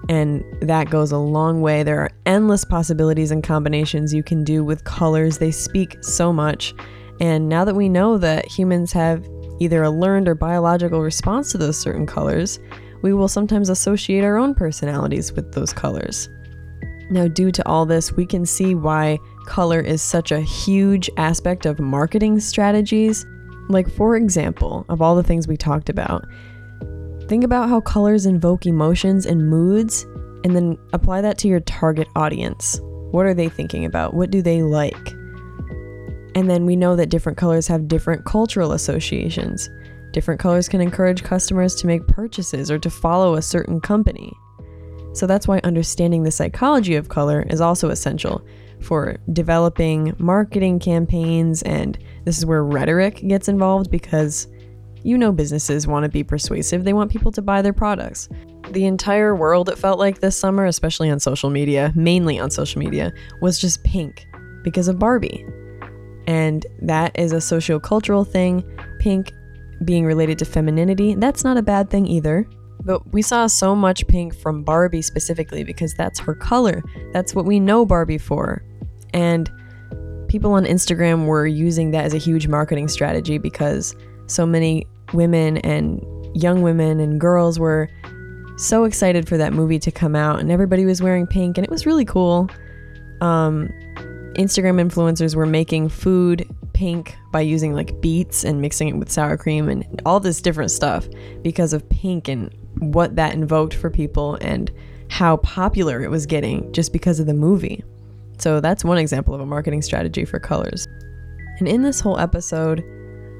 And 0.09 0.43
that 0.61 0.89
goes 0.89 1.11
a 1.11 1.17
long 1.17 1.61
way. 1.61 1.83
There 1.83 1.99
are 1.99 2.11
endless 2.25 2.65
possibilities 2.65 3.31
and 3.31 3.43
combinations 3.43 4.13
you 4.13 4.23
can 4.23 4.43
do 4.43 4.63
with 4.63 4.83
colors. 4.83 5.37
They 5.37 5.51
speak 5.51 5.97
so 6.03 6.33
much. 6.33 6.73
And 7.19 7.47
now 7.47 7.63
that 7.65 7.75
we 7.75 7.87
know 7.87 8.17
that 8.17 8.45
humans 8.45 8.91
have 8.93 9.27
either 9.59 9.83
a 9.83 9.91
learned 9.91 10.27
or 10.27 10.35
biological 10.35 11.01
response 11.01 11.51
to 11.51 11.57
those 11.57 11.77
certain 11.77 12.05
colors, 12.05 12.59
we 13.03 13.13
will 13.13 13.27
sometimes 13.27 13.69
associate 13.69 14.23
our 14.23 14.37
own 14.37 14.53
personalities 14.55 15.33
with 15.33 15.53
those 15.53 15.71
colors. 15.71 16.29
Now, 17.11 17.27
due 17.27 17.51
to 17.51 17.67
all 17.67 17.85
this, 17.85 18.13
we 18.13 18.25
can 18.25 18.45
see 18.45 18.73
why 18.73 19.19
color 19.45 19.81
is 19.81 20.01
such 20.01 20.31
a 20.31 20.39
huge 20.39 21.09
aspect 21.17 21.65
of 21.65 21.77
marketing 21.77 22.39
strategies. 22.39 23.25
Like, 23.67 23.91
for 23.91 24.15
example, 24.15 24.85
of 24.87 25.01
all 25.01 25.15
the 25.15 25.23
things 25.23 25.45
we 25.45 25.57
talked 25.57 25.89
about, 25.89 26.25
think 27.27 27.43
about 27.43 27.67
how 27.67 27.81
colors 27.81 28.25
invoke 28.25 28.65
emotions 28.65 29.25
and 29.25 29.49
moods, 29.49 30.03
and 30.45 30.55
then 30.55 30.77
apply 30.93 31.19
that 31.21 31.37
to 31.39 31.49
your 31.49 31.59
target 31.59 32.07
audience. 32.15 32.79
What 33.11 33.25
are 33.25 33.33
they 33.33 33.49
thinking 33.49 33.83
about? 33.83 34.13
What 34.13 34.31
do 34.31 34.41
they 34.41 34.63
like? 34.63 35.11
And 36.33 36.49
then 36.49 36.65
we 36.65 36.77
know 36.77 36.95
that 36.95 37.09
different 37.09 37.37
colors 37.37 37.67
have 37.67 37.89
different 37.89 38.23
cultural 38.23 38.71
associations. 38.71 39.69
Different 40.13 40.39
colors 40.39 40.69
can 40.69 40.79
encourage 40.79 41.23
customers 41.23 41.75
to 41.75 41.87
make 41.87 42.07
purchases 42.07 42.71
or 42.71 42.79
to 42.79 42.89
follow 42.89 43.35
a 43.35 43.41
certain 43.41 43.81
company. 43.81 44.33
So 45.13 45.27
that's 45.27 45.47
why 45.47 45.59
understanding 45.63 46.23
the 46.23 46.31
psychology 46.31 46.95
of 46.95 47.09
color 47.09 47.45
is 47.49 47.61
also 47.61 47.89
essential 47.89 48.45
for 48.79 49.17
developing 49.33 50.15
marketing 50.17 50.79
campaigns. 50.79 51.61
And 51.63 51.97
this 52.25 52.37
is 52.37 52.45
where 52.45 52.63
rhetoric 52.63 53.17
gets 53.27 53.47
involved 53.47 53.91
because 53.91 54.47
you 55.03 55.17
know 55.17 55.31
businesses 55.31 55.87
want 55.87 56.03
to 56.03 56.09
be 56.09 56.23
persuasive, 56.23 56.83
they 56.83 56.93
want 56.93 57.11
people 57.11 57.31
to 57.31 57.41
buy 57.41 57.61
their 57.61 57.73
products. 57.73 58.29
The 58.69 58.85
entire 58.85 59.35
world, 59.35 59.69
it 59.69 59.77
felt 59.77 59.99
like 59.99 60.19
this 60.19 60.37
summer, 60.37 60.65
especially 60.65 61.09
on 61.09 61.19
social 61.19 61.49
media, 61.49 61.91
mainly 61.95 62.39
on 62.39 62.51
social 62.51 62.79
media, 62.79 63.11
was 63.41 63.59
just 63.59 63.83
pink 63.83 64.27
because 64.63 64.87
of 64.87 64.99
Barbie. 64.99 65.45
And 66.27 66.65
that 66.81 67.17
is 67.17 67.33
a 67.33 67.37
sociocultural 67.37 68.27
thing. 68.27 68.63
Pink 68.99 69.33
being 69.83 70.05
related 70.05 70.37
to 70.39 70.45
femininity, 70.45 71.15
that's 71.15 71.43
not 71.43 71.57
a 71.57 71.63
bad 71.63 71.89
thing 71.89 72.05
either. 72.05 72.47
But 72.83 73.13
we 73.13 73.21
saw 73.21 73.47
so 73.47 73.75
much 73.75 74.07
pink 74.07 74.35
from 74.35 74.63
Barbie 74.63 75.01
specifically 75.01 75.63
because 75.63 75.93
that's 75.93 76.19
her 76.19 76.33
color. 76.33 76.83
That's 77.13 77.35
what 77.35 77.45
we 77.45 77.59
know 77.59 77.85
Barbie 77.85 78.17
for. 78.17 78.63
And 79.13 79.51
people 80.27 80.53
on 80.53 80.65
Instagram 80.65 81.25
were 81.25 81.45
using 81.45 81.91
that 81.91 82.05
as 82.05 82.13
a 82.13 82.17
huge 82.17 82.47
marketing 82.47 82.87
strategy 82.87 83.37
because 83.37 83.95
so 84.27 84.45
many 84.45 84.87
women 85.13 85.57
and 85.57 86.03
young 86.33 86.61
women 86.61 86.99
and 86.99 87.19
girls 87.19 87.59
were 87.59 87.89
so 88.57 88.85
excited 88.85 89.27
for 89.27 89.37
that 89.37 89.53
movie 89.53 89.79
to 89.79 89.91
come 89.91 90.15
out 90.15 90.39
and 90.39 90.51
everybody 90.51 90.85
was 90.85 91.01
wearing 91.01 91.27
pink 91.27 91.57
and 91.57 91.65
it 91.65 91.69
was 91.69 91.85
really 91.85 92.05
cool. 92.05 92.49
Um, 93.19 93.69
Instagram 94.35 94.81
influencers 94.81 95.35
were 95.35 95.45
making 95.45 95.89
food 95.89 96.47
pink 96.73 97.15
by 97.31 97.41
using 97.41 97.73
like 97.73 97.99
beets 98.01 98.43
and 98.43 98.61
mixing 98.61 98.87
it 98.87 98.95
with 98.95 99.11
sour 99.11 99.37
cream 99.37 99.67
and 99.67 100.01
all 100.05 100.19
this 100.19 100.41
different 100.41 100.71
stuff 100.71 101.07
because 101.41 101.73
of 101.73 101.87
pink 101.89 102.27
and 102.27 102.55
what 102.79 103.15
that 103.15 103.33
invoked 103.33 103.73
for 103.73 103.89
people 103.89 104.35
and 104.41 104.71
how 105.09 105.37
popular 105.37 106.01
it 106.01 106.09
was 106.09 106.25
getting 106.25 106.71
just 106.71 106.93
because 106.93 107.19
of 107.19 107.25
the 107.25 107.33
movie. 107.33 107.83
So 108.37 108.59
that's 108.59 108.83
one 108.83 108.97
example 108.97 109.33
of 109.35 109.41
a 109.41 109.45
marketing 109.45 109.81
strategy 109.81 110.25
for 110.25 110.39
colors. 110.39 110.87
And 111.59 111.67
in 111.67 111.83
this 111.83 111.99
whole 111.99 112.17
episode, 112.17 112.83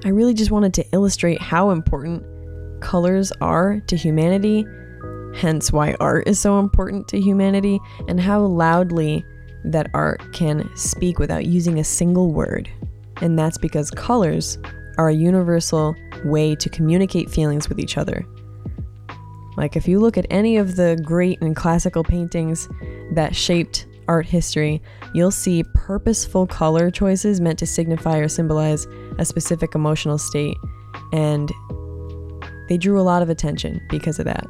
I 0.04 0.10
really 0.10 0.34
just 0.34 0.52
wanted 0.52 0.74
to 0.76 0.86
illustrate 0.91 1.41
how 1.41 1.72
important 1.72 2.24
colors 2.82 3.32
are 3.41 3.80
to 3.88 3.96
humanity, 3.96 4.65
hence 5.36 5.72
why 5.72 5.96
art 6.00 6.28
is 6.28 6.39
so 6.39 6.60
important 6.60 7.08
to 7.10 7.22
humanity, 7.22 7.80
and 8.08 8.20
how 8.20 8.41
loudly 8.41 9.26
that 9.63 9.89
art 9.94 10.22
can 10.34 10.70
speak 10.76 11.20
without 11.20 11.46
using 11.46 11.80
a 11.80 11.84
single 11.84 12.32
word. 12.32 12.70
And 13.22 13.38
that's 13.38 13.58
because 13.58 13.91
colors 13.91 14.58
are 14.98 15.10
a 15.10 15.13
universal 15.13 15.96
way 16.26 16.56
to 16.56 16.70
communicate 16.70 17.30
feelings 17.30 17.70
with 17.70 17.80
each 17.80 17.98
other. 17.98 18.26
Like, 19.62 19.76
if 19.76 19.88
you 19.88 20.00
look 20.00 20.17
at 20.17 20.26
any 20.32 20.58
of 20.58 20.76
the 20.76 21.00
great 21.04 21.39
and 21.39 21.56
classical 21.56 22.04
paintings 22.04 22.67
that 23.12 23.36
shaped 23.36 23.86
art 24.08 24.26
history, 24.26 24.82
you'll 25.13 25.30
see 25.30 25.63
purposeful 25.76 26.47
color 26.47 26.89
choices 26.89 27.39
meant 27.39 27.60
to 27.60 27.67
signify 27.67 28.17
or 28.17 28.28
symbolize 28.28 28.88
a 29.19 29.24
specific 29.24 29.76
emotional 29.76 30.17
state, 30.17 30.58
and 31.13 31.52
they 32.69 32.78
drew 32.78 33.00
a 33.00 33.04
lot 33.04 33.21
of 33.21 33.30
attention 33.30 33.80
because 33.88 34.17
of 34.17 34.26
that. 34.26 34.47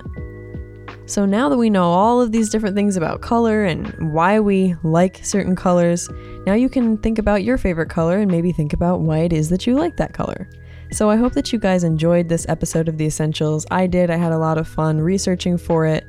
So 1.08 1.26
now 1.26 1.50
that 1.50 1.58
we 1.58 1.70
know 1.70 1.92
all 1.92 2.22
of 2.22 2.32
these 2.32 2.50
different 2.50 2.78
things 2.78 2.96
about 2.96 3.20
color 3.20 3.66
and 3.66 4.14
why 4.14 4.40
we 4.40 4.76
like 4.82 5.20
certain 5.26 5.58
colors, 5.58 6.10
now 6.46 6.54
you 6.54 6.70
can 6.70 6.98
think 7.00 7.20
about 7.20 7.44
your 7.44 7.58
favorite 7.58 7.90
color 7.90 8.20
and 8.20 8.32
maybe 8.32 8.54
think 8.54 8.72
about 8.72 9.02
why 9.02 9.18
it 9.18 9.34
is 9.34 9.50
that 9.50 9.68
you 9.68 9.76
like 9.76 9.98
that 9.98 10.14
color. 10.14 10.48
So 10.92 11.10
I 11.10 11.16
hope 11.16 11.34
that 11.34 11.54
you 11.54 11.60
guys 11.60 11.86
enjoyed 11.86 12.28
this 12.28 12.46
episode 12.50 12.90
of 12.90 12.98
The 12.98 13.06
Essentials. 13.06 13.66
I 13.72 13.88
did. 13.88 14.10
I 14.10 14.18
had 14.18 14.34
a 14.34 14.38
lot 14.38 14.58
of 14.58 14.68
fun 14.68 15.00
researching 15.00 15.58
for 15.58 15.86
it. 15.86 16.06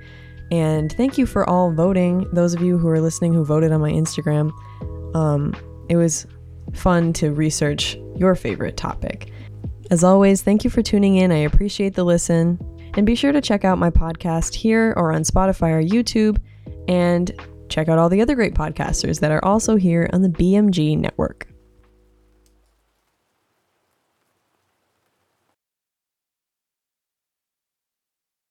And 0.50 0.92
thank 0.92 1.16
you 1.16 1.24
for 1.24 1.48
all 1.48 1.72
voting. 1.72 2.28
Those 2.32 2.52
of 2.52 2.62
you 2.62 2.78
who 2.78 2.88
are 2.88 3.00
listening 3.00 3.32
who 3.32 3.44
voted 3.44 3.70
on 3.70 3.80
my 3.80 3.92
Instagram. 3.92 4.50
Um, 5.14 5.54
it 5.88 5.96
was 5.96 6.26
fun 6.74 7.12
to 7.14 7.32
research 7.32 7.96
your 8.16 8.34
favorite 8.34 8.76
topic. 8.76 9.30
As 9.92 10.02
always, 10.02 10.42
thank 10.42 10.64
you 10.64 10.70
for 10.70 10.82
tuning 10.82 11.16
in. 11.16 11.30
I 11.30 11.36
appreciate 11.38 11.94
the 11.94 12.04
listen. 12.04 12.58
And 12.94 13.06
be 13.06 13.14
sure 13.14 13.32
to 13.32 13.40
check 13.40 13.64
out 13.64 13.78
my 13.78 13.90
podcast 13.90 14.52
here 14.52 14.94
or 14.96 15.12
on 15.12 15.22
Spotify 15.22 15.70
or 15.70 15.82
YouTube. 15.82 16.38
And 16.88 17.30
check 17.68 17.88
out 17.88 17.98
all 17.98 18.08
the 18.08 18.20
other 18.20 18.34
great 18.34 18.54
podcasters 18.54 19.20
that 19.20 19.30
are 19.30 19.44
also 19.44 19.76
here 19.76 20.10
on 20.12 20.22
the 20.22 20.28
BMG 20.28 20.98
network. 20.98 21.51